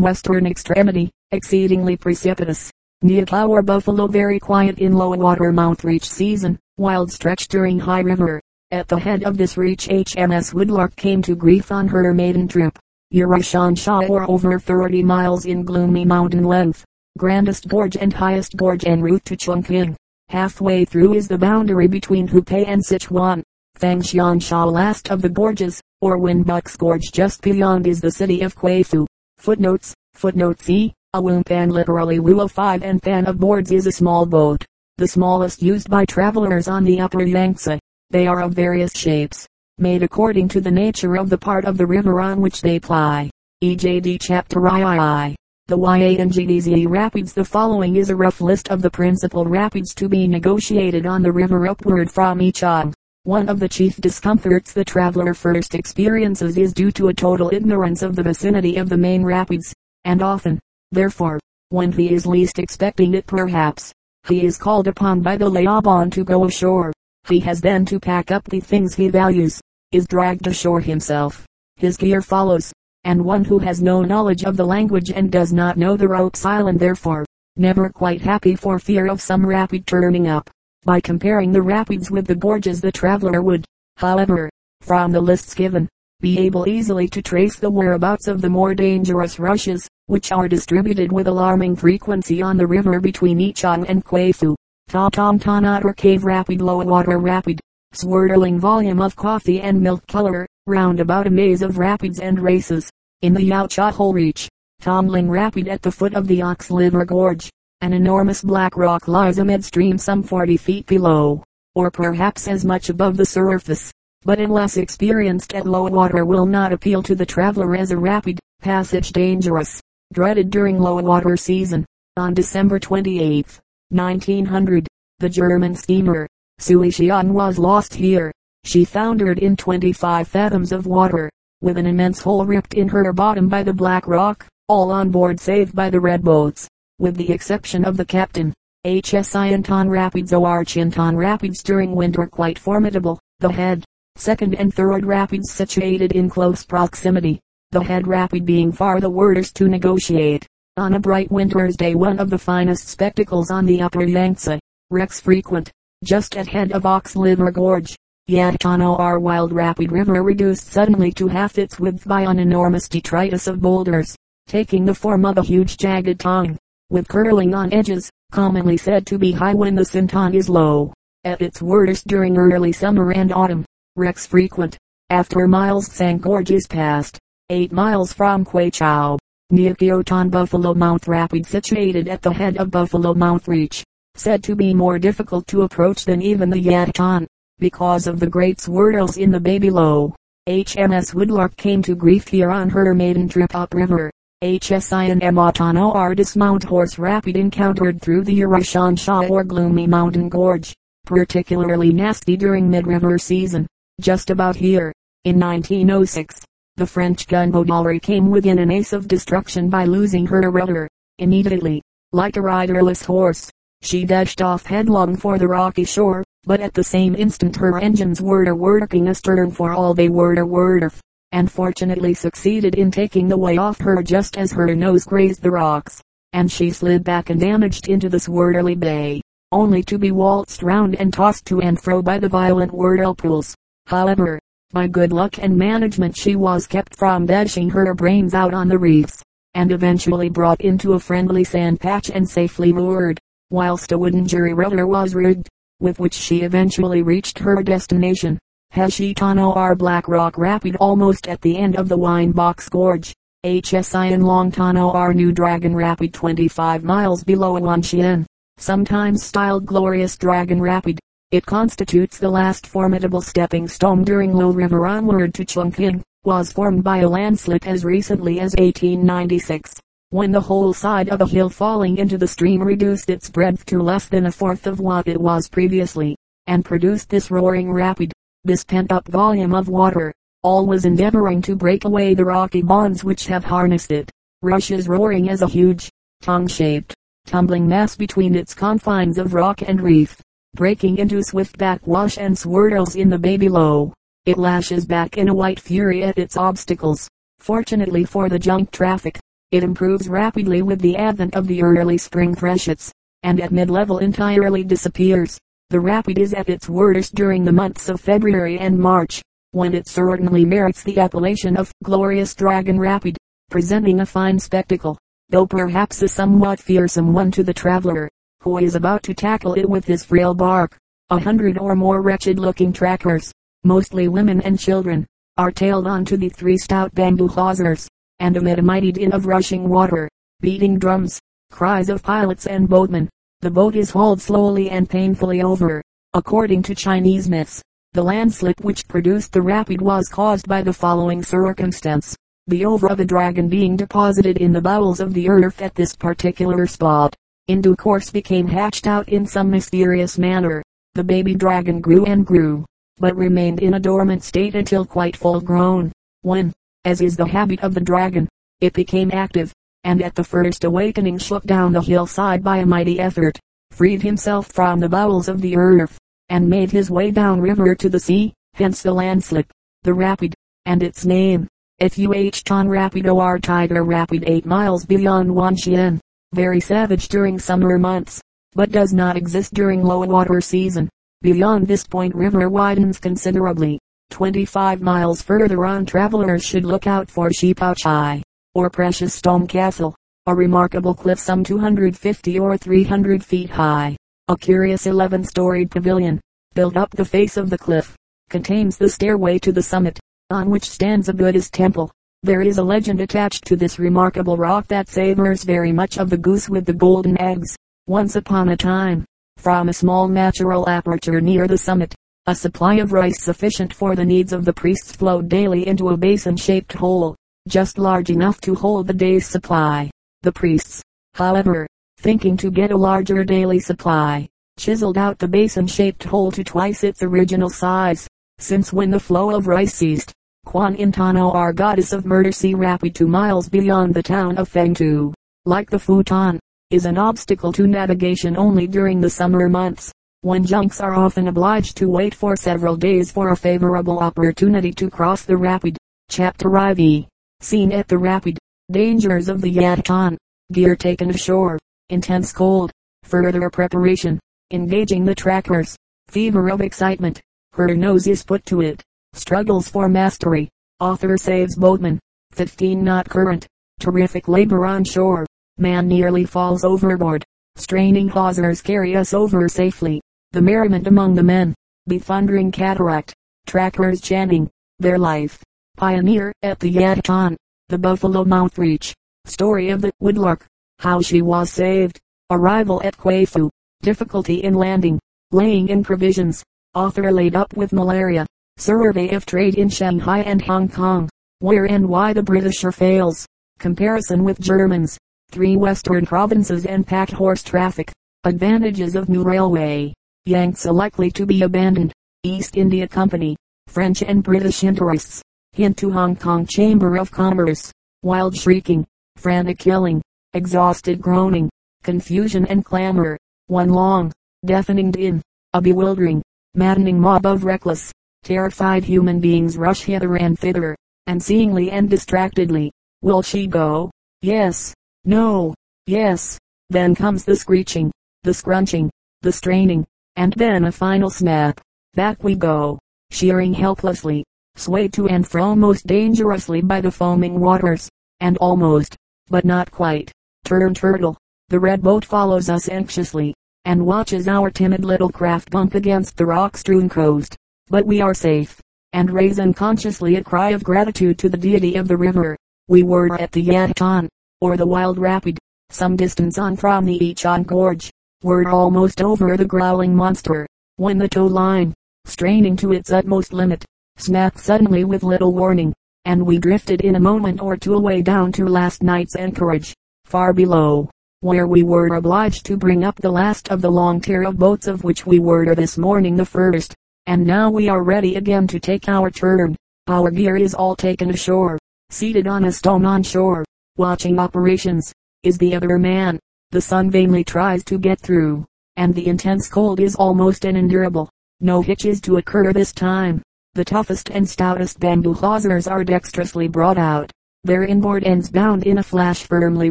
western 0.00 0.46
extremity, 0.46 1.10
exceedingly 1.32 1.96
precipitous. 1.96 2.70
Neoclaw 3.02 3.48
or 3.48 3.62
Buffalo 3.62 4.06
very 4.06 4.38
quiet 4.38 4.78
in 4.78 4.92
low 4.92 5.10
water 5.16 5.50
mouth 5.50 5.82
reach 5.82 6.08
season, 6.08 6.56
wild 6.78 7.12
stretch 7.12 7.48
during 7.48 7.78
high 7.78 8.00
river. 8.00 8.40
At 8.70 8.88
the 8.88 8.98
head 8.98 9.24
of 9.24 9.36
this 9.36 9.58
reach 9.58 9.88
HMS 9.88 10.54
Woodlark 10.54 10.96
came 10.96 11.20
to 11.22 11.36
grief 11.36 11.70
on 11.70 11.86
her 11.88 12.14
maiden 12.14 12.48
trip. 12.48 12.78
Urushan 13.12 13.76
Shah 13.76 14.06
or 14.06 14.28
over 14.30 14.58
30 14.58 15.02
miles 15.02 15.44
in 15.44 15.64
gloomy 15.64 16.06
mountain 16.06 16.44
length. 16.44 16.84
Grandest 17.18 17.68
gorge 17.68 17.96
and 17.96 18.10
highest 18.10 18.56
gorge 18.56 18.86
en 18.86 19.02
route 19.02 19.24
to 19.26 19.36
Chungking. 19.36 19.94
Halfway 20.28 20.86
through 20.86 21.12
is 21.12 21.28
the 21.28 21.36
boundary 21.36 21.88
between 21.88 22.26
Hupei 22.26 22.66
and 22.66 22.82
Sichuan. 22.82 23.42
Fangshan 23.78 24.40
Sha 24.40 24.64
last 24.64 25.10
of 25.10 25.20
the 25.20 25.28
gorges, 25.28 25.78
or 26.00 26.18
Windbuck's 26.18 26.76
Gorge 26.76 27.12
just 27.12 27.42
beyond 27.42 27.86
is 27.86 28.00
the 28.00 28.10
city 28.10 28.40
of 28.40 28.56
Quafu. 28.56 29.06
Footnotes, 29.36 29.94
footnote 30.14 30.62
C, 30.62 30.94
a 31.12 31.20
wumpan 31.20 31.70
literally 31.70 32.18
woo 32.18 32.48
5 32.48 32.82
and 32.82 33.02
pan 33.02 33.26
of 33.26 33.38
boards 33.38 33.70
is 33.70 33.86
a 33.86 33.92
small 33.92 34.24
boat, 34.24 34.64
the 35.02 35.08
smallest 35.08 35.60
used 35.60 35.90
by 35.90 36.04
travelers 36.04 36.68
on 36.68 36.84
the 36.84 37.00
upper 37.00 37.24
Yangtze. 37.24 37.76
They 38.10 38.28
are 38.28 38.40
of 38.40 38.54
various 38.54 38.96
shapes, 38.96 39.48
made 39.78 40.04
according 40.04 40.46
to 40.50 40.60
the 40.60 40.70
nature 40.70 41.16
of 41.16 41.28
the 41.28 41.36
part 41.36 41.64
of 41.64 41.76
the 41.76 41.84
river 41.84 42.20
on 42.20 42.40
which 42.40 42.62
they 42.62 42.78
ply. 42.78 43.28
EJD 43.64 44.20
Chapter 44.20 44.60
III. 44.60 45.34
The 45.66 45.76
YANGTZE 45.76 46.86
Rapids 46.88 47.32
The 47.32 47.44
following 47.44 47.96
is 47.96 48.10
a 48.10 48.14
rough 48.14 48.40
list 48.40 48.70
of 48.70 48.80
the 48.80 48.90
principal 48.90 49.44
rapids 49.44 49.92
to 49.96 50.08
be 50.08 50.28
negotiated 50.28 51.04
on 51.04 51.20
the 51.20 51.32
river 51.32 51.66
upward 51.66 52.08
from 52.08 52.38
Ichang. 52.38 52.94
One 53.24 53.48
of 53.48 53.58
the 53.58 53.68
chief 53.68 53.96
discomforts 53.96 54.72
the 54.72 54.84
traveler 54.84 55.34
first 55.34 55.74
experiences 55.74 56.56
is 56.56 56.72
due 56.72 56.92
to 56.92 57.08
a 57.08 57.14
total 57.14 57.52
ignorance 57.52 58.02
of 58.02 58.14
the 58.14 58.22
vicinity 58.22 58.76
of 58.76 58.88
the 58.88 58.96
main 58.96 59.24
rapids, 59.24 59.74
and 60.04 60.22
often, 60.22 60.60
Therefore, 60.92 61.40
when 61.70 61.90
he 61.90 62.14
is 62.14 62.24
least 62.24 62.60
expecting 62.60 63.14
it 63.14 63.26
perhaps, 63.26 63.92
he 64.28 64.46
is 64.46 64.56
called 64.56 64.86
upon 64.86 65.20
by 65.20 65.36
the 65.36 65.50
Layabon 65.50 66.10
to 66.12 66.24
go 66.24 66.44
ashore. 66.44 66.92
He 67.28 67.40
has 67.40 67.60
then 67.60 67.84
to 67.86 67.98
pack 67.98 68.30
up 68.30 68.44
the 68.44 68.60
things 68.60 68.94
he 68.94 69.08
values, 69.08 69.60
is 69.90 70.06
dragged 70.06 70.46
ashore 70.46 70.80
himself. 70.80 71.44
His 71.76 71.96
gear 71.96 72.22
follows, 72.22 72.72
and 73.04 73.24
one 73.24 73.44
who 73.44 73.58
has 73.58 73.82
no 73.82 74.02
knowledge 74.02 74.44
of 74.44 74.56
the 74.56 74.64
language 74.64 75.10
and 75.10 75.30
does 75.30 75.52
not 75.52 75.76
know 75.76 75.96
the 75.96 76.08
ropes 76.08 76.44
island 76.44 76.78
therefore, 76.78 77.24
never 77.56 77.88
quite 77.88 78.20
happy 78.20 78.54
for 78.54 78.78
fear 78.78 79.08
of 79.08 79.20
some 79.20 79.44
rapid 79.44 79.86
turning 79.86 80.28
up. 80.28 80.48
By 80.84 81.00
comparing 81.00 81.52
the 81.52 81.62
rapids 81.62 82.10
with 82.10 82.26
the 82.26 82.34
gorges 82.34 82.80
the 82.80 82.92
traveler 82.92 83.42
would, 83.42 83.64
however, 83.96 84.50
from 84.80 85.12
the 85.12 85.20
lists 85.20 85.54
given, 85.54 85.88
be 86.20 86.38
able 86.38 86.68
easily 86.68 87.08
to 87.08 87.22
trace 87.22 87.56
the 87.56 87.70
whereabouts 87.70 88.28
of 88.28 88.40
the 88.40 88.50
more 88.50 88.74
dangerous 88.74 89.40
rushes, 89.40 89.88
which 90.12 90.30
are 90.30 90.46
distributed 90.46 91.10
with 91.10 91.26
alarming 91.26 91.74
frequency 91.74 92.42
on 92.42 92.58
the 92.58 92.66
river 92.66 93.00
between 93.00 93.38
Ichang 93.38 93.86
and 93.88 94.04
Quafu. 94.04 94.54
Ta 94.90 95.08
Tom 95.08 95.40
Otter 95.42 95.94
Cave 95.94 96.24
Rapid 96.24 96.60
Low 96.60 96.84
Water 96.84 97.16
Rapid. 97.16 97.58
Swirling 97.94 98.60
volume 98.60 99.00
of 99.00 99.16
coffee 99.16 99.62
and 99.62 99.80
milk 99.80 100.06
color, 100.08 100.46
round 100.66 101.00
about 101.00 101.26
a 101.26 101.30
maze 101.30 101.62
of 101.62 101.78
rapids 101.78 102.20
and 102.20 102.38
races. 102.38 102.90
In 103.22 103.32
the 103.32 103.40
Yaocha 103.40 103.90
Hole 103.90 104.12
Reach, 104.12 104.50
Tumbling 104.82 105.30
Rapid 105.30 105.66
at 105.66 105.80
the 105.80 105.90
foot 105.90 106.12
of 106.12 106.28
the 106.28 106.42
Ox 106.42 106.70
Liver 106.70 107.06
Gorge. 107.06 107.48
An 107.80 107.94
enormous 107.94 108.42
black 108.42 108.76
rock 108.76 109.08
lies 109.08 109.38
amidstream 109.38 109.98
some 109.98 110.22
40 110.22 110.58
feet 110.58 110.86
below, 110.86 111.42
or 111.74 111.90
perhaps 111.90 112.48
as 112.48 112.66
much 112.66 112.90
above 112.90 113.16
the 113.16 113.24
surface 113.24 113.90
but 114.24 114.38
unless 114.38 114.76
experienced 114.76 115.52
at 115.52 115.66
low 115.66 115.88
water 115.88 116.24
will 116.24 116.46
not 116.46 116.72
appeal 116.72 117.02
to 117.02 117.16
the 117.16 117.26
traveler 117.26 117.74
as 117.74 117.90
a 117.90 117.96
rapid 117.96 118.38
passage 118.60 119.10
dangerous, 119.10 119.80
dreaded 120.12 120.50
during 120.50 120.78
low 120.78 121.00
water 121.00 121.36
season. 121.36 121.84
On 122.16 122.34
December 122.34 122.78
28, 122.78 123.60
1900, 123.90 124.86
the 125.18 125.28
German 125.28 125.74
steamer 125.74 126.26
Suishan 126.60 127.32
was 127.32 127.58
lost 127.58 127.94
here. 127.94 128.32
She 128.64 128.84
foundered 128.84 129.38
in 129.38 129.56
25 129.56 130.28
fathoms 130.28 130.72
of 130.72 130.86
water, 130.86 131.30
with 131.60 131.78
an 131.78 131.86
immense 131.86 132.20
hole 132.20 132.44
ripped 132.44 132.74
in 132.74 132.88
her 132.88 133.12
bottom 133.12 133.48
by 133.48 133.62
the 133.62 133.72
black 133.72 134.06
rock, 134.06 134.46
all 134.68 134.90
on 134.92 135.10
board 135.10 135.40
saved 135.40 135.74
by 135.74 135.90
the 135.90 136.00
red 136.00 136.22
boats, 136.22 136.68
with 136.98 137.16
the 137.16 137.32
exception 137.32 137.84
of 137.84 137.96
the 137.96 138.04
captain. 138.04 138.52
HS 138.84 139.34
Ianton 139.34 139.88
Rapids 139.88 140.32
or 140.32 140.64
Chinton 140.64 141.16
Rapids 141.16 141.62
during 141.62 141.94
winter 141.94 142.26
quite 142.26 142.58
formidable. 142.58 143.18
The 143.38 143.52
head, 143.52 143.84
second 144.16 144.54
and 144.54 144.74
third 144.74 145.04
rapids 145.04 145.52
situated 145.52 146.12
in 146.12 146.28
close 146.28 146.64
proximity, 146.64 147.40
the 147.72 147.82
head 147.82 148.06
rapid 148.06 148.44
being 148.44 148.70
far 148.70 149.00
the 149.00 149.08
worst 149.08 149.56
to 149.56 149.66
negotiate. 149.66 150.46
On 150.76 150.92
a 150.92 151.00
bright 151.00 151.32
winter's 151.32 151.74
day 151.74 151.94
one 151.94 152.18
of 152.18 152.28
the 152.28 152.38
finest 152.38 152.86
spectacles 152.86 153.50
on 153.50 153.64
the 153.64 153.80
upper 153.80 154.04
Yangtze. 154.04 154.60
Wrecks 154.90 155.20
frequent. 155.20 155.72
Just 156.04 156.36
at 156.36 156.46
head 156.46 156.72
of 156.72 156.84
Ox 156.84 157.16
Liver 157.16 157.50
Gorge. 157.50 157.96
Yatano 158.28 158.98
our 158.98 159.18
wild 159.18 159.52
rapid 159.52 159.90
river 159.90 160.22
reduced 160.22 160.66
suddenly 160.66 161.10
to 161.12 161.28
half 161.28 161.58
its 161.58 161.80
width 161.80 162.06
by 162.06 162.22
an 162.22 162.38
enormous 162.38 162.90
detritus 162.90 163.46
of 163.46 163.62
boulders, 163.62 164.14
taking 164.46 164.84
the 164.84 164.94
form 164.94 165.24
of 165.24 165.38
a 165.38 165.42
huge 165.42 165.78
jagged 165.78 166.20
tongue, 166.20 166.58
with 166.90 167.08
curling 167.08 167.54
on 167.54 167.72
edges, 167.72 168.10
commonly 168.32 168.76
said 168.76 169.06
to 169.06 169.16
be 169.16 169.32
high 169.32 169.54
when 169.54 169.74
the 169.74 169.84
Sinton 169.84 170.34
is 170.34 170.50
low. 170.50 170.92
At 171.24 171.40
its 171.40 171.62
worst 171.62 172.06
during 172.06 172.36
early 172.36 172.72
summer 172.72 173.12
and 173.12 173.32
autumn, 173.32 173.64
wrecks 173.96 174.26
frequent. 174.26 174.76
After 175.08 175.48
miles 175.48 175.86
Sang 175.86 176.18
gorges 176.18 176.66
passed, 176.66 177.18
8 177.52 177.70
miles 177.70 178.14
from 178.14 178.46
Quay 178.46 178.70
Chow. 178.70 179.18
Kyoton 179.52 180.30
Buffalo 180.30 180.72
Mount 180.72 181.06
Rapid 181.06 181.44
situated 181.44 182.08
at 182.08 182.22
the 182.22 182.32
head 182.32 182.56
of 182.56 182.70
Buffalo 182.70 183.12
Mount 183.12 183.46
Reach, 183.46 183.84
said 184.14 184.42
to 184.44 184.56
be 184.56 184.72
more 184.72 184.98
difficult 184.98 185.46
to 185.48 185.60
approach 185.60 186.06
than 186.06 186.22
even 186.22 186.48
the 186.48 186.56
Yatton, 186.56 187.26
because 187.58 188.06
of 188.06 188.18
the 188.18 188.26
great 188.26 188.58
swirls 188.58 189.18
in 189.18 189.30
the 189.30 189.38
bay 189.38 189.58
below. 189.58 190.14
HMS 190.48 191.12
Woodlark 191.12 191.54
came 191.58 191.82
to 191.82 191.94
grief 191.94 192.26
here 192.26 192.50
on 192.50 192.70
her 192.70 192.94
maiden 192.94 193.28
trip 193.28 193.54
upriver. 193.54 194.10
HSI 194.42 195.10
and 195.10 195.20
Emotano 195.20 195.94
are 195.94 196.14
dismount 196.14 196.64
horse 196.64 196.98
rapid 196.98 197.36
encountered 197.36 198.00
through 198.00 198.22
the 198.22 198.40
Urushan 198.40 198.98
Shah 198.98 199.26
or 199.26 199.44
gloomy 199.44 199.86
mountain 199.86 200.30
gorge, 200.30 200.74
particularly 201.04 201.92
nasty 201.92 202.34
during 202.34 202.70
mid-river 202.70 203.18
season. 203.18 203.66
Just 204.00 204.30
about 204.30 204.56
here, 204.56 204.90
in 205.26 205.38
1906, 205.38 206.46
the 206.76 206.86
French 206.86 207.26
gunboat 207.26 207.66
Olry 207.66 208.00
came 208.00 208.30
within 208.30 208.58
an 208.58 208.70
ace 208.70 208.94
of 208.94 209.06
destruction 209.06 209.68
by 209.68 209.84
losing 209.84 210.24
her 210.26 210.50
rudder. 210.50 210.88
Immediately, 211.18 211.82
like 212.12 212.38
a 212.38 212.40
riderless 212.40 213.04
horse, 213.04 213.50
she 213.82 214.04
dashed 214.04 214.40
off 214.40 214.64
headlong 214.64 215.16
for 215.16 215.38
the 215.38 215.46
rocky 215.46 215.84
shore, 215.84 216.24
but 216.44 216.60
at 216.60 216.72
the 216.72 216.82
same 216.82 217.14
instant 217.14 217.56
her 217.56 217.78
engines 217.78 218.22
were 218.22 218.44
a 218.44 218.54
working 218.54 219.08
astern 219.08 219.50
for 219.50 219.72
all 219.72 219.92
they 219.92 220.08
were 220.08 220.46
worth, 220.46 221.00
and 221.32 221.52
fortunately 221.52 222.14
succeeded 222.14 222.74
in 222.74 222.90
taking 222.90 223.28
the 223.28 223.36
way 223.36 223.58
off 223.58 223.78
her 223.80 224.02
just 224.02 224.38
as 224.38 224.50
her 224.52 224.74
nose 224.74 225.04
grazed 225.04 225.42
the 225.42 225.50
rocks, 225.50 226.00
and 226.32 226.50
she 226.50 226.70
slid 226.70 227.04
back 227.04 227.28
and 227.28 227.38
damaged 227.38 227.88
into 227.88 228.08
the 228.08 228.16
swirly 228.16 228.78
bay, 228.78 229.20
only 229.52 229.82
to 229.82 229.98
be 229.98 230.10
waltzed 230.10 230.62
round 230.62 230.94
and 230.94 231.12
tossed 231.12 231.44
to 231.44 231.60
and 231.60 231.80
fro 231.80 232.00
by 232.00 232.18
the 232.18 232.28
violent 232.28 232.72
whirlpools. 232.72 233.54
However, 233.86 234.38
by 234.72 234.86
good 234.86 235.12
luck 235.12 235.38
and 235.38 235.56
management 235.56 236.16
she 236.16 236.34
was 236.34 236.66
kept 236.66 236.96
from 236.96 237.26
dashing 237.26 237.70
her 237.70 237.94
brains 237.94 238.34
out 238.34 238.54
on 238.54 238.68
the 238.68 238.78
reefs, 238.78 239.22
and 239.54 239.70
eventually 239.70 240.28
brought 240.28 240.62
into 240.62 240.94
a 240.94 240.98
friendly 240.98 241.44
sand 241.44 241.78
patch 241.78 242.10
and 242.10 242.28
safely 242.28 242.72
moored, 242.72 243.20
whilst 243.50 243.92
a 243.92 243.98
wooden 243.98 244.26
jury 244.26 244.54
rudder 244.54 244.86
was 244.86 245.14
rigged, 245.14 245.48
with 245.80 246.00
which 246.00 246.14
she 246.14 246.40
eventually 246.40 247.02
reached 247.02 247.38
her 247.38 247.62
destination. 247.62 248.38
Hashitano 248.74 249.54
R. 249.54 249.74
Black 249.74 250.08
Rock 250.08 250.38
Rapid 250.38 250.76
almost 250.76 251.28
at 251.28 251.42
the 251.42 251.58
end 251.58 251.76
of 251.76 251.90
the 251.90 251.98
Wine 251.98 252.32
Box 252.32 252.68
Gorge. 252.68 253.12
HSI 253.44 254.12
and 254.12 254.22
Longtano 254.22 254.94
R. 254.94 255.12
New 255.12 255.32
Dragon 255.32 255.74
Rapid 255.74 256.14
25 256.14 256.84
miles 256.84 257.24
below 257.24 257.54
Wanxian, 257.60 258.24
sometimes 258.56 259.24
styled 259.24 259.66
Glorious 259.66 260.16
Dragon 260.16 260.60
Rapid. 260.62 261.00
It 261.32 261.46
constitutes 261.46 262.18
the 262.18 262.28
last 262.28 262.66
formidable 262.66 263.22
stepping 263.22 263.66
stone 263.66 264.04
during 264.04 264.34
Low 264.34 264.50
River 264.50 264.86
onward 264.86 265.32
to 265.32 265.46
Chungking, 265.46 266.02
was 266.24 266.52
formed 266.52 266.84
by 266.84 266.98
a 266.98 267.08
landslip 267.08 267.66
as 267.66 267.86
recently 267.86 268.38
as 268.38 268.52
1896, 268.56 269.80
when 270.10 270.30
the 270.30 270.42
whole 270.42 270.74
side 270.74 271.08
of 271.08 271.22
a 271.22 271.26
hill 271.26 271.48
falling 271.48 271.96
into 271.96 272.18
the 272.18 272.28
stream 272.28 272.62
reduced 272.62 273.08
its 273.08 273.30
breadth 273.30 273.64
to 273.64 273.80
less 273.80 274.08
than 274.08 274.26
a 274.26 274.30
fourth 274.30 274.66
of 274.66 274.78
what 274.78 275.08
it 275.08 275.18
was 275.18 275.48
previously, 275.48 276.14
and 276.48 276.66
produced 276.66 277.08
this 277.08 277.30
roaring 277.30 277.72
rapid, 277.72 278.12
this 278.44 278.62
pent-up 278.62 279.08
volume 279.08 279.54
of 279.54 279.70
water, 279.70 280.12
always 280.42 280.84
endeavoring 280.84 281.40
to 281.40 281.56
break 281.56 281.86
away 281.86 282.12
the 282.12 282.26
rocky 282.26 282.60
bonds 282.60 283.04
which 283.04 283.26
have 283.26 283.44
harnessed 283.44 283.90
it, 283.90 284.10
rushes 284.42 284.86
roaring 284.86 285.30
as 285.30 285.40
a 285.40 285.48
huge, 285.48 285.88
tongue-shaped, 286.20 286.92
tumbling 287.24 287.66
mass 287.66 287.96
between 287.96 288.34
its 288.34 288.52
confines 288.52 289.16
of 289.16 289.32
rock 289.32 289.62
and 289.62 289.80
reef 289.80 290.20
breaking 290.54 290.98
into 290.98 291.22
swift 291.22 291.56
backwash 291.56 292.18
and 292.18 292.36
swirls 292.36 292.94
in 292.94 293.08
the 293.08 293.18
bay 293.18 293.38
below. 293.38 293.90
It 294.26 294.36
lashes 294.36 294.84
back 294.84 295.16
in 295.16 295.28
a 295.28 295.34
white 295.34 295.58
fury 295.58 296.02
at 296.02 296.18
its 296.18 296.36
obstacles. 296.36 297.08
Fortunately 297.38 298.04
for 298.04 298.28
the 298.28 298.38
junk 298.38 298.70
traffic, 298.70 299.18
it 299.50 299.64
improves 299.64 300.10
rapidly 300.10 300.60
with 300.60 300.78
the 300.80 300.96
advent 300.96 301.34
of 301.34 301.46
the 301.46 301.62
early 301.62 301.96
spring 301.96 302.34
freshets, 302.34 302.92
and 303.22 303.40
at 303.40 303.50
mid-level 303.50 303.98
entirely 303.98 304.62
disappears. 304.62 305.38
The 305.70 305.80
rapid 305.80 306.18
is 306.18 306.34
at 306.34 306.50
its 306.50 306.68
worst 306.68 307.14
during 307.14 307.44
the 307.44 307.52
months 307.52 307.88
of 307.88 308.02
February 308.02 308.58
and 308.58 308.78
March, 308.78 309.22
when 309.52 309.72
it 309.72 309.88
certainly 309.88 310.44
merits 310.44 310.82
the 310.82 310.98
appellation 310.98 311.56
of 311.56 311.72
Glorious 311.82 312.34
Dragon 312.34 312.78
Rapid, 312.78 313.16
presenting 313.50 314.00
a 314.00 314.06
fine 314.06 314.38
spectacle, 314.38 314.98
though 315.30 315.46
perhaps 315.46 316.02
a 316.02 316.08
somewhat 316.08 316.60
fearsome 316.60 317.14
one 317.14 317.30
to 317.30 317.42
the 317.42 317.54
traveler 317.54 318.10
who 318.42 318.58
is 318.58 318.74
about 318.74 319.02
to 319.04 319.14
tackle 319.14 319.54
it 319.54 319.68
with 319.68 319.84
his 319.84 320.04
frail 320.04 320.34
bark. 320.34 320.76
A 321.10 321.18
hundred 321.20 321.58
or 321.58 321.76
more 321.76 322.02
wretched 322.02 322.38
looking 322.38 322.72
trackers, 322.72 323.30
mostly 323.64 324.08
women 324.08 324.40
and 324.40 324.58
children, 324.58 325.06
are 325.36 325.50
tailed 325.50 325.86
onto 325.86 326.16
the 326.16 326.28
three 326.28 326.56
stout 326.56 326.94
bamboo 326.94 327.28
hawsers, 327.28 327.88
and 328.18 328.36
amid 328.36 328.58
a 328.58 328.62
mighty 328.62 328.92
din 328.92 329.12
of 329.12 329.26
rushing 329.26 329.68
water, 329.68 330.08
beating 330.40 330.78
drums, 330.78 331.20
cries 331.50 331.88
of 331.88 332.02
pilots 332.02 332.46
and 332.46 332.68
boatmen, 332.68 333.08
the 333.42 333.50
boat 333.50 333.76
is 333.76 333.90
hauled 333.90 334.20
slowly 334.20 334.70
and 334.70 334.88
painfully 334.88 335.42
over. 335.42 335.82
According 336.14 336.62
to 336.62 336.74
Chinese 336.74 337.28
myths, 337.28 337.62
the 337.92 338.02
landslip 338.02 338.60
which 338.62 338.88
produced 338.88 339.32
the 339.32 339.42
rapid 339.42 339.80
was 339.80 340.08
caused 340.08 340.48
by 340.48 340.62
the 340.62 340.72
following 340.72 341.22
circumstance. 341.22 342.16
The 342.46 342.64
ova 342.64 342.88
of 342.88 343.00
a 343.00 343.04
dragon 343.04 343.48
being 343.48 343.76
deposited 343.76 344.38
in 344.38 344.52
the 344.52 344.60
bowels 344.60 344.98
of 344.98 345.14
the 345.14 345.28
earth 345.28 345.60
at 345.60 345.74
this 345.74 345.94
particular 345.94 346.66
spot, 346.66 347.14
in 347.48 347.60
due 347.60 347.74
course 347.74 348.10
became 348.10 348.46
hatched 348.46 348.86
out 348.86 349.08
in 349.08 349.26
some 349.26 349.50
mysterious 349.50 350.16
manner. 350.16 350.62
The 350.94 351.02
baby 351.02 351.34
dragon 351.34 351.80
grew 351.80 352.04
and 352.04 352.24
grew, 352.24 352.64
but 352.98 353.16
remained 353.16 353.60
in 353.60 353.74
a 353.74 353.80
dormant 353.80 354.22
state 354.22 354.54
until 354.54 354.84
quite 354.84 355.16
full 355.16 355.40
grown, 355.40 355.90
when, 356.20 356.52
as 356.84 357.00
is 357.00 357.16
the 357.16 357.26
habit 357.26 357.60
of 357.64 357.74
the 357.74 357.80
dragon, 357.80 358.28
it 358.60 358.74
became 358.74 359.10
active, 359.12 359.52
and 359.84 360.02
at 360.02 360.14
the 360.14 360.22
first 360.22 360.64
awakening 360.64 361.18
shook 361.18 361.42
down 361.44 361.72
the 361.72 361.80
hillside 361.80 362.44
by 362.44 362.58
a 362.58 362.66
mighty 362.66 363.00
effort, 363.00 363.38
freed 363.72 364.02
himself 364.02 364.46
from 364.46 364.78
the 364.78 364.88
bowels 364.88 365.28
of 365.28 365.40
the 365.40 365.56
earth, 365.56 365.98
and 366.28 366.48
made 366.48 366.70
his 366.70 366.90
way 366.90 367.10
down 367.10 367.40
river 367.40 367.74
to 367.74 367.88
the 367.88 367.98
sea, 367.98 368.32
hence 368.54 368.82
the 368.82 368.92
landslip, 368.92 369.50
the 369.82 369.92
rapid, 369.92 370.34
and 370.66 370.82
its 370.82 371.04
name. 371.04 371.48
if 371.78 371.94
F.U.H. 371.94 372.44
Ton 372.44 372.68
Rapido 372.68 373.20
R. 373.20 373.40
Tiger 373.40 373.82
Rapid 373.82 374.22
8 374.26 374.46
miles 374.46 374.84
beyond 374.86 375.28
Wanxian 375.28 375.98
very 376.32 376.60
savage 376.60 377.08
during 377.08 377.38
summer 377.38 377.78
months, 377.78 378.20
but 378.54 378.70
does 378.70 378.92
not 378.92 379.16
exist 379.16 379.54
during 379.54 379.82
low 379.82 380.00
water 380.06 380.40
season. 380.40 380.88
Beyond 381.20 381.66
this 381.66 381.86
point 381.86 382.14
river 382.14 382.48
widens 382.48 382.98
considerably. 382.98 383.78
25 384.10 384.82
miles 384.82 385.22
further 385.22 385.64
on 385.64 385.86
travelers 385.86 386.44
should 386.44 386.64
look 386.64 386.86
out 386.86 387.10
for 387.10 387.30
Shipauchai, 387.30 388.22
or 388.54 388.68
Precious 388.68 389.14
Stone 389.14 389.46
Castle, 389.46 389.94
a 390.26 390.34
remarkable 390.34 390.94
cliff 390.94 391.18
some 391.18 391.42
250 391.42 392.38
or 392.38 392.56
300 392.56 393.24
feet 393.24 393.50
high. 393.50 393.96
A 394.28 394.36
curious 394.36 394.86
11-storied 394.86 395.70
pavilion, 395.70 396.20
built 396.54 396.76
up 396.76 396.90
the 396.90 397.04
face 397.04 397.36
of 397.36 397.50
the 397.50 397.58
cliff, 397.58 397.96
contains 398.30 398.76
the 398.76 398.88
stairway 398.88 399.38
to 399.38 399.52
the 399.52 399.62
summit, 399.62 399.98
on 400.30 400.48
which 400.48 400.68
stands 400.68 401.08
a 401.08 401.12
Buddhist 401.12 401.52
temple. 401.52 401.90
There 402.24 402.42
is 402.42 402.58
a 402.58 402.62
legend 402.62 403.00
attached 403.00 403.44
to 403.46 403.56
this 403.56 403.80
remarkable 403.80 404.36
rock 404.36 404.68
that 404.68 404.88
savors 404.88 405.42
very 405.42 405.72
much 405.72 405.98
of 405.98 406.08
the 406.08 406.16
goose 406.16 406.48
with 406.48 406.64
the 406.64 406.72
golden 406.72 407.20
eggs. 407.20 407.56
Once 407.88 408.14
upon 408.14 408.50
a 408.50 408.56
time, 408.56 409.04
from 409.38 409.68
a 409.68 409.72
small 409.72 410.06
natural 410.06 410.68
aperture 410.68 411.20
near 411.20 411.48
the 411.48 411.58
summit, 411.58 411.92
a 412.26 412.34
supply 412.34 412.74
of 412.74 412.92
rice 412.92 413.24
sufficient 413.24 413.74
for 413.74 413.96
the 413.96 414.04
needs 414.04 414.32
of 414.32 414.44
the 414.44 414.52
priests 414.52 414.92
flowed 414.92 415.28
daily 415.28 415.66
into 415.66 415.88
a 415.88 415.96
basin-shaped 415.96 416.72
hole, 416.74 417.16
just 417.48 417.76
large 417.76 418.08
enough 418.08 418.40
to 418.42 418.54
hold 418.54 418.86
the 418.86 418.94
day's 418.94 419.26
supply. 419.26 419.90
The 420.22 420.30
priests, 420.30 420.80
however, 421.14 421.66
thinking 421.98 422.36
to 422.36 422.52
get 422.52 422.70
a 422.70 422.76
larger 422.76 423.24
daily 423.24 423.58
supply, 423.58 424.28
chiseled 424.60 424.96
out 424.96 425.18
the 425.18 425.26
basin-shaped 425.26 426.04
hole 426.04 426.30
to 426.30 426.44
twice 426.44 426.84
its 426.84 427.02
original 427.02 427.50
size, 427.50 428.06
since 428.38 428.72
when 428.72 428.92
the 428.92 429.00
flow 429.00 429.34
of 429.34 429.48
rice 429.48 429.74
ceased, 429.74 430.12
Kwan 430.52 430.76
Intano 430.76 431.34
our 431.34 431.52
goddess 431.52 431.94
of 431.94 432.04
murder 432.04 432.30
sea 432.30 432.54
rapid 432.54 432.94
two 432.94 433.06
miles 433.06 433.48
beyond 433.48 433.94
the 433.94 434.02
town 434.02 434.36
of 434.36 434.52
Fengtu, 434.52 435.14
like 435.46 435.70
the 435.70 435.78
Futon, 435.78 436.38
is 436.70 436.84
an 436.84 436.98
obstacle 436.98 437.52
to 437.54 437.66
navigation 437.66 438.36
only 438.36 438.66
during 438.66 439.00
the 439.00 439.08
summer 439.08 439.48
months, 439.48 439.90
when 440.20 440.44
junks 440.44 440.78
are 440.78 440.94
often 440.94 441.28
obliged 441.28 441.76
to 441.78 441.88
wait 441.88 442.14
for 442.14 442.36
several 442.36 442.76
days 442.76 443.10
for 443.10 443.30
a 443.30 443.36
favorable 443.36 444.00
opportunity 444.00 444.72
to 444.72 444.90
cross 444.90 445.22
the 445.22 445.34
rapid. 445.34 445.78
Chapter 446.10 446.54
IV. 446.54 447.06
Seen 447.40 447.72
at 447.72 447.88
the 447.88 447.96
rapid. 447.96 448.36
Dangers 448.70 449.30
of 449.30 449.40
the 449.40 449.50
Yatton. 449.50 450.18
Gear 450.52 450.76
taken 450.76 451.08
ashore. 451.08 451.58
Intense 451.88 452.30
cold. 452.30 452.70
Further 453.04 453.48
preparation. 453.48 454.20
Engaging 454.50 455.06
the 455.06 455.14
trackers. 455.14 455.76
Fever 456.08 456.50
of 456.50 456.60
excitement. 456.60 457.22
Her 457.54 457.74
nose 457.74 458.06
is 458.06 458.22
put 458.22 458.44
to 458.46 458.60
it. 458.60 458.82
Struggles 459.14 459.68
for 459.68 459.88
mastery. 459.88 460.48
Author 460.80 461.18
saves 461.18 461.56
boatman. 461.56 461.98
15 462.32 462.82
knot 462.82 463.08
current. 463.08 463.46
Terrific 463.78 464.26
labor 464.26 464.64
on 464.64 464.84
shore. 464.84 465.26
Man 465.58 465.86
nearly 465.86 466.24
falls 466.24 466.64
overboard. 466.64 467.24
Straining 467.56 468.08
hawsers 468.08 468.62
carry 468.62 468.96
us 468.96 469.12
over 469.12 469.48
safely. 469.48 470.00
The 470.32 470.40
merriment 470.40 470.86
among 470.86 471.14
the 471.14 471.22
men. 471.22 471.54
The 471.86 471.98
thundering 471.98 472.50
cataract. 472.50 473.14
Trackers 473.46 474.00
chanting. 474.00 474.48
Their 474.78 474.98
life. 474.98 475.42
Pioneer 475.76 476.32
at 476.42 476.58
the 476.58 476.72
Yataton. 476.72 477.36
The 477.68 477.78
Buffalo 477.78 478.24
Mouth 478.24 478.56
Reach. 478.56 478.94
Story 479.26 479.68
of 479.68 479.82
the 479.82 479.92
Woodlark. 480.02 480.42
How 480.78 481.02
she 481.02 481.20
was 481.20 481.50
saved. 481.50 482.00
Arrival 482.30 482.80
at 482.82 482.96
Quafu. 482.96 483.50
Difficulty 483.82 484.42
in 484.42 484.54
landing. 484.54 484.98
Laying 485.32 485.68
in 485.68 485.84
provisions. 485.84 486.42
Author 486.74 487.12
laid 487.12 487.36
up 487.36 487.54
with 487.54 487.74
malaria. 487.74 488.26
Survey 488.62 489.08
of 489.08 489.26
trade 489.26 489.56
in 489.56 489.68
Shanghai 489.68 490.20
and 490.20 490.40
Hong 490.40 490.68
Kong. 490.68 491.08
Where 491.40 491.64
and 491.64 491.88
why 491.88 492.12
the 492.12 492.22
Britisher 492.22 492.70
fails. 492.70 493.26
Comparison 493.58 494.22
with 494.22 494.38
Germans 494.38 494.96
three 495.32 495.56
western 495.56 496.06
provinces 496.06 496.64
and 496.64 496.86
pack 496.86 497.10
horse 497.10 497.42
traffic. 497.42 497.90
Advantages 498.22 498.94
of 498.94 499.08
new 499.08 499.24
railway. 499.24 499.92
Yangtze 500.26 500.70
likely 500.70 501.10
to 501.10 501.26
be 501.26 501.42
abandoned. 501.42 501.92
East 502.22 502.56
India 502.56 502.86
Company. 502.86 503.34
French 503.66 504.00
and 504.04 504.22
British 504.22 504.62
interests. 504.62 505.20
Hint 505.54 505.76
to 505.78 505.90
Hong 505.90 506.14
Kong 506.14 506.46
Chamber 506.46 506.98
of 506.98 507.10
Commerce. 507.10 507.72
Wild 508.04 508.36
shrieking. 508.36 508.86
Frantic 509.16 509.66
yelling. 509.66 510.00
Exhausted 510.34 511.00
groaning. 511.00 511.50
Confusion 511.82 512.46
and 512.46 512.64
clamor. 512.64 513.18
One 513.48 513.70
long, 513.70 514.12
deafening 514.46 514.92
din. 514.92 515.20
A 515.52 515.60
bewildering, 515.60 516.22
maddening 516.54 517.00
mob 517.00 517.26
of 517.26 517.42
reckless, 517.44 517.92
terrified 518.22 518.84
human 518.84 519.20
beings 519.20 519.56
rush 519.56 519.82
hither 519.82 520.16
and 520.16 520.38
thither, 520.38 520.76
unseeingly 521.08 521.70
and 521.72 521.90
distractedly. 521.90 522.72
Will 523.02 523.22
she 523.22 523.46
go? 523.46 523.90
Yes, 524.20 524.74
no. 525.04 525.54
Yes. 525.86 526.38
Then 526.70 526.94
comes 526.94 527.24
the 527.24 527.36
screeching, 527.36 527.90
the 528.22 528.32
scrunching, 528.32 528.90
the 529.20 529.32
straining, 529.32 529.84
and 530.16 530.32
then 530.34 530.64
a 530.64 530.72
final 530.72 531.10
snap. 531.10 531.60
Back 531.94 532.22
we 532.24 532.34
go, 532.34 532.78
shearing 533.10 533.52
helplessly, 533.52 534.24
swayed 534.56 534.92
to 534.94 535.08
and 535.08 535.26
fro 535.26 535.54
most 535.54 535.86
dangerously 535.86 536.62
by 536.62 536.80
the 536.80 536.90
foaming 536.90 537.40
waters, 537.40 537.90
and 538.20 538.38
almost, 538.38 538.96
but 539.28 539.44
not 539.44 539.70
quite, 539.70 540.10
turn 540.44 540.72
turtle. 540.72 541.18
The 541.48 541.60
red 541.60 541.82
boat 541.82 542.04
follows 542.04 542.48
us 542.48 542.68
anxiously, 542.68 543.34
and 543.64 543.84
watches 543.84 544.28
our 544.28 544.50
timid 544.50 544.84
little 544.84 545.10
craft 545.10 545.50
bump 545.50 545.74
against 545.74 546.16
the 546.16 546.26
rock-strewn 546.26 546.88
coast. 546.88 547.36
But 547.72 547.86
we 547.86 548.02
are 548.02 548.12
safe, 548.12 548.60
and 548.92 549.10
raise 549.10 549.40
unconsciously 549.40 550.16
a 550.16 550.22
cry 550.22 550.50
of 550.50 550.62
gratitude 550.62 551.18
to 551.20 551.30
the 551.30 551.38
deity 551.38 551.76
of 551.76 551.88
the 551.88 551.96
river. 551.96 552.36
We 552.68 552.82
were 552.82 553.18
at 553.18 553.32
the 553.32 553.42
Yataton, 553.42 554.08
or 554.42 554.58
the 554.58 554.66
wild 554.66 554.98
rapid, 554.98 555.38
some 555.70 555.96
distance 555.96 556.36
on 556.36 556.54
from 556.54 556.84
the 556.84 556.98
Ichang 556.98 557.46
gorge. 557.46 557.90
We're 558.22 558.50
almost 558.50 559.00
over 559.00 559.38
the 559.38 559.46
growling 559.46 559.96
monster, 559.96 560.46
when 560.76 560.98
the 560.98 561.08
tow 561.08 561.24
line, 561.24 561.72
straining 562.04 562.56
to 562.58 562.74
its 562.74 562.92
utmost 562.92 563.32
limit, 563.32 563.64
snapped 563.96 564.38
suddenly 564.38 564.84
with 564.84 565.02
little 565.02 565.32
warning, 565.32 565.72
and 566.04 566.26
we 566.26 566.36
drifted 566.36 566.82
in 566.82 566.96
a 566.96 567.00
moment 567.00 567.40
or 567.40 567.56
two 567.56 567.74
away 567.74 568.02
down 568.02 568.32
to 568.32 568.44
last 568.44 568.82
night's 568.82 569.16
anchorage, 569.16 569.72
far 570.04 570.34
below, 570.34 570.90
where 571.20 571.46
we 571.46 571.62
were 571.62 571.94
obliged 571.94 572.44
to 572.44 572.58
bring 572.58 572.84
up 572.84 572.96
the 572.96 573.10
last 573.10 573.50
of 573.50 573.62
the 573.62 573.72
long 573.72 573.98
tier 573.98 574.24
of 574.24 574.36
boats 574.36 574.66
of 574.66 574.84
which 574.84 575.06
we 575.06 575.18
were 575.18 575.54
this 575.54 575.78
morning 575.78 576.16
the 576.16 576.26
first, 576.26 576.74
and 577.06 577.26
now 577.26 577.50
we 577.50 577.68
are 577.68 577.82
ready 577.82 578.16
again 578.16 578.46
to 578.46 578.60
take 578.60 578.88
our 578.88 579.10
turn. 579.10 579.56
Our 579.88 580.10
gear 580.10 580.36
is 580.36 580.54
all 580.54 580.76
taken 580.76 581.10
ashore, 581.10 581.58
seated 581.90 582.26
on 582.26 582.44
a 582.44 582.52
stone 582.52 582.84
on 582.84 583.02
shore, 583.02 583.44
watching 583.76 584.18
operations, 584.18 584.92
is 585.22 585.38
the 585.38 585.54
other 585.54 585.78
man. 585.78 586.18
The 586.50 586.60
sun 586.60 586.90
vainly 586.90 587.24
tries 587.24 587.64
to 587.64 587.78
get 587.78 588.00
through, 588.00 588.44
and 588.76 588.94
the 588.94 589.06
intense 589.06 589.48
cold 589.48 589.80
is 589.80 589.94
almost 589.96 590.44
unendurable. 590.44 591.08
No 591.40 591.62
hitch 591.62 591.84
is 591.84 592.00
to 592.02 592.18
occur 592.18 592.52
this 592.52 592.72
time. 592.72 593.22
The 593.54 593.64
toughest 593.64 594.10
and 594.10 594.28
stoutest 594.28 594.78
bamboo 594.78 595.14
hawsers 595.14 595.66
are 595.66 595.84
dexterously 595.84 596.48
brought 596.48 596.78
out, 596.78 597.10
their 597.44 597.64
inboard 597.64 598.04
ends 598.04 598.30
bound 598.30 598.64
in 598.64 598.78
a 598.78 598.84
flash 598.84 599.24
firmly 599.24 599.70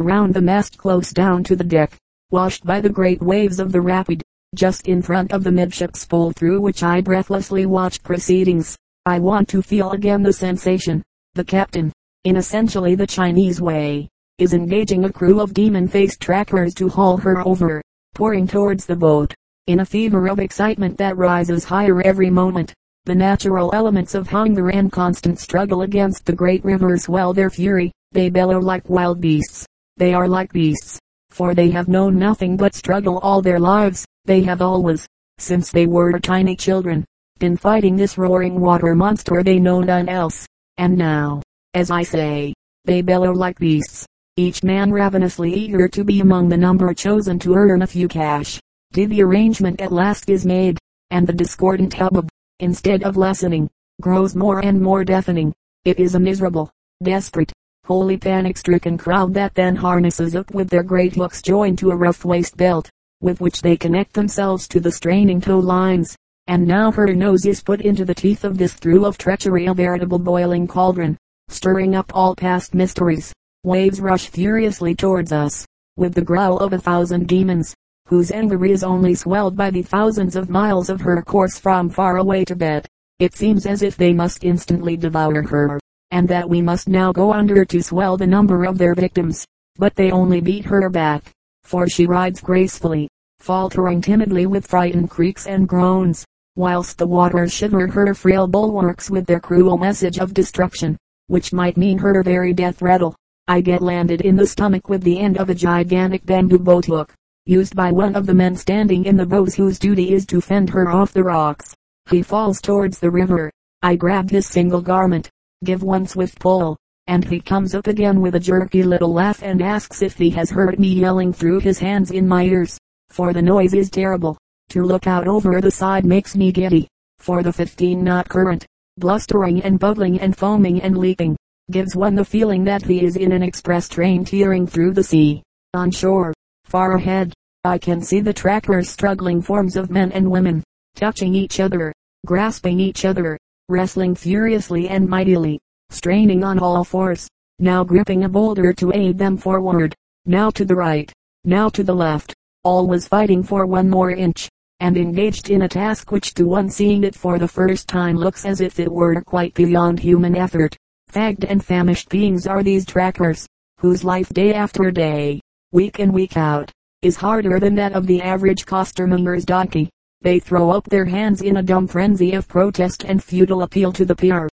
round 0.00 0.34
the 0.34 0.42
mast 0.42 0.76
close 0.76 1.10
down 1.10 1.42
to 1.44 1.56
the 1.56 1.64
deck, 1.64 1.96
washed 2.30 2.66
by 2.66 2.82
the 2.82 2.90
great 2.90 3.22
waves 3.22 3.58
of 3.58 3.72
the 3.72 3.80
rapid, 3.80 4.22
just 4.54 4.86
in 4.86 5.00
front 5.00 5.32
of 5.32 5.44
the 5.44 5.52
midships 5.52 6.04
pole 6.04 6.30
through 6.32 6.60
which 6.60 6.82
I 6.82 7.00
breathlessly 7.00 7.64
watched 7.64 8.02
proceedings. 8.02 8.76
I 9.06 9.18
want 9.18 9.48
to 9.48 9.62
feel 9.62 9.92
again 9.92 10.22
the 10.22 10.32
sensation. 10.32 11.02
The 11.34 11.44
captain, 11.44 11.90
in 12.24 12.36
essentially 12.36 12.94
the 12.94 13.06
Chinese 13.06 13.60
way, 13.60 14.08
is 14.38 14.52
engaging 14.52 15.04
a 15.04 15.12
crew 15.12 15.40
of 15.40 15.54
demon-faced 15.54 16.20
trackers 16.20 16.74
to 16.74 16.88
haul 16.88 17.16
her 17.16 17.46
over, 17.46 17.80
pouring 18.14 18.46
towards 18.46 18.84
the 18.84 18.96
boat, 18.96 19.34
in 19.66 19.80
a 19.80 19.86
fever 19.86 20.28
of 20.28 20.38
excitement 20.38 20.98
that 20.98 21.16
rises 21.16 21.64
higher 21.64 22.02
every 22.02 22.28
moment. 22.28 22.74
The 23.04 23.14
natural 23.14 23.74
elements 23.74 24.14
of 24.14 24.28
hunger 24.28 24.70
and 24.70 24.92
constant 24.92 25.38
struggle 25.38 25.82
against 25.82 26.26
the 26.26 26.34
great 26.34 26.64
river 26.64 26.96
swell 26.98 27.32
their 27.32 27.50
fury. 27.50 27.90
They 28.12 28.28
bellow 28.28 28.60
like 28.60 28.88
wild 28.88 29.20
beasts. 29.20 29.66
They 29.96 30.12
are 30.12 30.28
like 30.28 30.52
beasts, 30.52 30.98
for 31.30 31.54
they 31.54 31.70
have 31.70 31.88
known 31.88 32.18
nothing 32.18 32.56
but 32.56 32.74
struggle 32.74 33.18
all 33.18 33.40
their 33.40 33.58
lives. 33.58 34.04
They 34.24 34.42
have 34.42 34.62
always, 34.62 35.08
since 35.38 35.72
they 35.72 35.86
were 35.86 36.18
tiny 36.20 36.54
children, 36.54 37.04
been 37.40 37.56
fighting 37.56 37.96
this 37.96 38.16
roaring 38.16 38.60
water 38.60 38.94
monster 38.94 39.42
they 39.42 39.58
know 39.58 39.80
none 39.80 40.08
else. 40.08 40.46
And 40.76 40.96
now, 40.96 41.42
as 41.74 41.90
I 41.90 42.04
say, 42.04 42.54
they 42.84 43.02
bellow 43.02 43.32
like 43.32 43.58
beasts, 43.58 44.06
each 44.36 44.62
man 44.62 44.92
ravenously 44.92 45.52
eager 45.52 45.88
to 45.88 46.04
be 46.04 46.20
among 46.20 46.48
the 46.48 46.56
number 46.56 46.94
chosen 46.94 47.38
to 47.40 47.54
earn 47.54 47.82
a 47.82 47.86
few 47.86 48.06
cash. 48.06 48.60
Did 48.92 49.10
the 49.10 49.22
arrangement 49.22 49.80
at 49.80 49.90
last 49.90 50.30
is 50.30 50.46
made, 50.46 50.78
and 51.10 51.26
the 51.26 51.32
discordant 51.32 51.94
hubbub, 51.94 52.28
instead 52.60 53.02
of 53.02 53.16
lessening, 53.16 53.68
grows 54.00 54.36
more 54.36 54.64
and 54.64 54.80
more 54.80 55.04
deafening. 55.04 55.52
It 55.84 55.98
is 55.98 56.14
a 56.14 56.20
miserable, 56.20 56.70
desperate, 57.02 57.52
wholly 57.84 58.18
panic-stricken 58.18 58.98
crowd 58.98 59.34
that 59.34 59.54
then 59.54 59.74
harnesses 59.74 60.36
up 60.36 60.54
with 60.54 60.70
their 60.70 60.84
great 60.84 61.16
hooks 61.16 61.42
joined 61.42 61.78
to 61.78 61.90
a 61.90 61.96
rough 61.96 62.24
waist 62.24 62.56
belt, 62.56 62.88
with 63.22 63.40
which 63.40 63.62
they 63.62 63.78
connect 63.78 64.12
themselves 64.12 64.68
to 64.68 64.80
the 64.80 64.92
straining 64.92 65.40
tow 65.40 65.58
lines. 65.58 66.14
And 66.48 66.66
now 66.66 66.92
her 66.92 67.14
nose 67.14 67.46
is 67.46 67.62
put 67.62 67.80
into 67.80 68.04
the 68.04 68.14
teeth 68.14 68.44
of 68.44 68.58
this 68.58 68.74
through 68.74 69.06
of 69.06 69.16
treachery 69.16 69.66
a 69.66 69.72
veritable 69.74 70.18
boiling 70.18 70.66
cauldron 70.66 71.16
stirring 71.52 71.94
up 71.94 72.10
all 72.14 72.34
past 72.34 72.74
mysteries. 72.74 73.32
Waves 73.64 74.00
rush 74.00 74.28
furiously 74.28 74.94
towards 74.94 75.32
us, 75.32 75.66
with 75.96 76.14
the 76.14 76.22
growl 76.22 76.58
of 76.58 76.72
a 76.72 76.78
thousand 76.78 77.28
demons, 77.28 77.74
whose 78.08 78.32
anger 78.32 78.64
is 78.64 78.82
only 78.82 79.14
swelled 79.14 79.56
by 79.56 79.70
the 79.70 79.82
thousands 79.82 80.34
of 80.34 80.50
miles 80.50 80.88
of 80.88 81.00
her 81.00 81.22
course 81.22 81.58
from 81.58 81.88
far 81.88 82.16
away 82.16 82.44
Tibet. 82.44 82.88
It 83.18 83.34
seems 83.36 83.66
as 83.66 83.82
if 83.82 83.96
they 83.96 84.12
must 84.12 84.44
instantly 84.44 84.96
devour 84.96 85.42
her, 85.42 85.78
and 86.10 86.26
that 86.28 86.48
we 86.48 86.60
must 86.60 86.88
now 86.88 87.12
go 87.12 87.32
under 87.32 87.64
to 87.64 87.82
swell 87.82 88.16
the 88.16 88.26
number 88.26 88.64
of 88.64 88.78
their 88.78 88.94
victims. 88.94 89.46
But 89.76 89.94
they 89.94 90.10
only 90.10 90.40
beat 90.40 90.64
her 90.64 90.88
back, 90.90 91.22
for 91.62 91.88
she 91.88 92.06
rides 92.06 92.40
gracefully, 92.40 93.08
faltering 93.42 94.00
timidly 94.00 94.46
with 94.46 94.66
frightened 94.66 95.10
creaks 95.10 95.46
and 95.46 95.68
groans, 95.68 96.24
whilst 96.56 96.96
the 96.96 97.06
waters 97.06 97.52
shiver 97.52 97.86
her 97.86 98.14
frail 98.14 98.46
bulwarks 98.46 99.10
with 99.10 99.26
their 99.26 99.40
cruel 99.40 99.76
message 99.76 100.18
of 100.18 100.32
destruction 100.32 100.96
which 101.32 101.50
might 101.50 101.78
mean 101.78 101.96
her 101.96 102.22
very 102.22 102.52
death 102.52 102.82
rattle. 102.82 103.14
I 103.48 103.62
get 103.62 103.80
landed 103.80 104.20
in 104.20 104.36
the 104.36 104.46
stomach 104.46 104.90
with 104.90 105.02
the 105.02 105.18
end 105.18 105.38
of 105.38 105.48
a 105.48 105.54
gigantic 105.54 106.26
bamboo 106.26 106.58
boat 106.58 106.84
hook, 106.84 107.14
used 107.46 107.74
by 107.74 107.90
one 107.90 108.14
of 108.14 108.26
the 108.26 108.34
men 108.34 108.54
standing 108.54 109.06
in 109.06 109.16
the 109.16 109.24
bows 109.24 109.54
whose 109.54 109.78
duty 109.78 110.12
is 110.12 110.26
to 110.26 110.42
fend 110.42 110.68
her 110.68 110.90
off 110.90 111.14
the 111.14 111.24
rocks. 111.24 111.74
He 112.10 112.20
falls 112.20 112.60
towards 112.60 112.98
the 112.98 113.10
river. 113.10 113.50
I 113.82 113.96
grab 113.96 114.28
his 114.28 114.46
single 114.46 114.82
garment, 114.82 115.30
give 115.64 115.82
one 115.82 116.06
swift 116.06 116.38
pull, 116.38 116.76
and 117.06 117.24
he 117.24 117.40
comes 117.40 117.74
up 117.74 117.86
again 117.86 118.20
with 118.20 118.34
a 118.34 118.40
jerky 118.40 118.82
little 118.82 119.14
laugh 119.14 119.42
and 119.42 119.62
asks 119.62 120.02
if 120.02 120.18
he 120.18 120.28
has 120.30 120.50
heard 120.50 120.78
me 120.78 120.88
yelling 120.88 121.32
through 121.32 121.60
his 121.60 121.78
hands 121.78 122.10
in 122.10 122.28
my 122.28 122.44
ears, 122.44 122.78
for 123.12 123.34
the 123.34 123.42
noise 123.42 123.74
is 123.74 123.90
terrible. 123.90 124.38
To 124.70 124.84
look 124.84 125.06
out 125.06 125.28
over 125.28 125.60
the 125.60 125.70
side 125.70 126.06
makes 126.06 126.34
me 126.34 126.50
giddy, 126.50 126.88
for 127.18 127.42
the 127.42 127.52
15 127.52 128.02
knot 128.02 128.28
current, 128.28 128.64
blustering 128.96 129.62
and 129.62 129.78
bubbling 129.78 130.18
and 130.20 130.34
foaming 130.34 130.80
and 130.80 130.96
leaking, 130.96 131.36
gives 131.70 131.94
one 131.94 132.14
the 132.14 132.24
feeling 132.24 132.64
that 132.64 132.82
he 132.82 133.04
is 133.04 133.16
in 133.16 133.32
an 133.32 133.42
express 133.42 133.86
train 133.88 134.24
tearing 134.24 134.66
through 134.66 134.92
the 134.92 135.02
sea. 135.02 135.42
On 135.74 135.90
shore, 135.90 136.32
far 136.64 136.96
ahead, 136.96 137.34
I 137.64 137.76
can 137.76 138.00
see 138.00 138.20
the 138.20 138.32
trackers 138.32 138.88
struggling 138.88 139.42
forms 139.42 139.76
of 139.76 139.90
men 139.90 140.10
and 140.12 140.30
women, 140.30 140.64
touching 140.94 141.34
each 141.34 141.60
other, 141.60 141.92
grasping 142.24 142.80
each 142.80 143.04
other, 143.04 143.38
wrestling 143.68 144.14
furiously 144.14 144.88
and 144.88 145.06
mightily, 145.06 145.60
straining 145.90 146.44
on 146.44 146.58
all 146.58 146.82
fours, 146.82 147.28
now 147.58 147.84
gripping 147.84 148.24
a 148.24 148.28
boulder 148.28 148.72
to 148.72 148.90
aid 148.94 149.18
them 149.18 149.36
forward, 149.36 149.94
now 150.24 150.50
to 150.50 150.64
the 150.64 150.74
right, 150.74 151.12
now 151.44 151.68
to 151.68 151.82
the 151.82 151.94
left, 151.94 152.34
all 152.64 152.86
was 152.86 153.08
fighting 153.08 153.42
for 153.42 153.66
one 153.66 153.90
more 153.90 154.10
inch, 154.10 154.48
and 154.78 154.96
engaged 154.96 155.50
in 155.50 155.62
a 155.62 155.68
task 155.68 156.12
which 156.12 156.32
to 156.34 156.44
one 156.44 156.68
seeing 156.68 157.02
it 157.02 157.14
for 157.14 157.38
the 157.38 157.48
first 157.48 157.88
time 157.88 158.16
looks 158.16 158.44
as 158.44 158.60
if 158.60 158.78
it 158.78 158.90
were 158.90 159.20
quite 159.22 159.52
beyond 159.54 159.98
human 159.98 160.36
effort. 160.36 160.76
Fagged 161.12 161.44
and 161.48 161.64
famished 161.64 162.08
beings 162.08 162.46
are 162.46 162.62
these 162.62 162.86
trackers, 162.86 163.46
whose 163.78 164.04
life 164.04 164.28
day 164.28 164.54
after 164.54 164.90
day, 164.90 165.40
week 165.72 165.98
in 165.98 166.12
week 166.12 166.36
out, 166.36 166.70
is 167.02 167.16
harder 167.16 167.58
than 167.58 167.74
that 167.74 167.94
of 167.94 168.06
the 168.06 168.22
average 168.22 168.64
costermonger's 168.64 169.44
donkey. 169.44 169.90
They 170.20 170.38
throw 170.38 170.70
up 170.70 170.84
their 170.84 171.04
hands 171.04 171.42
in 171.42 171.56
a 171.56 171.62
dumb 171.62 171.88
frenzy 171.88 172.32
of 172.32 172.46
protest 172.46 173.04
and 173.04 173.22
futile 173.22 173.62
appeal 173.62 173.92
to 173.94 174.04
the 174.04 174.14
peer, 174.14 174.48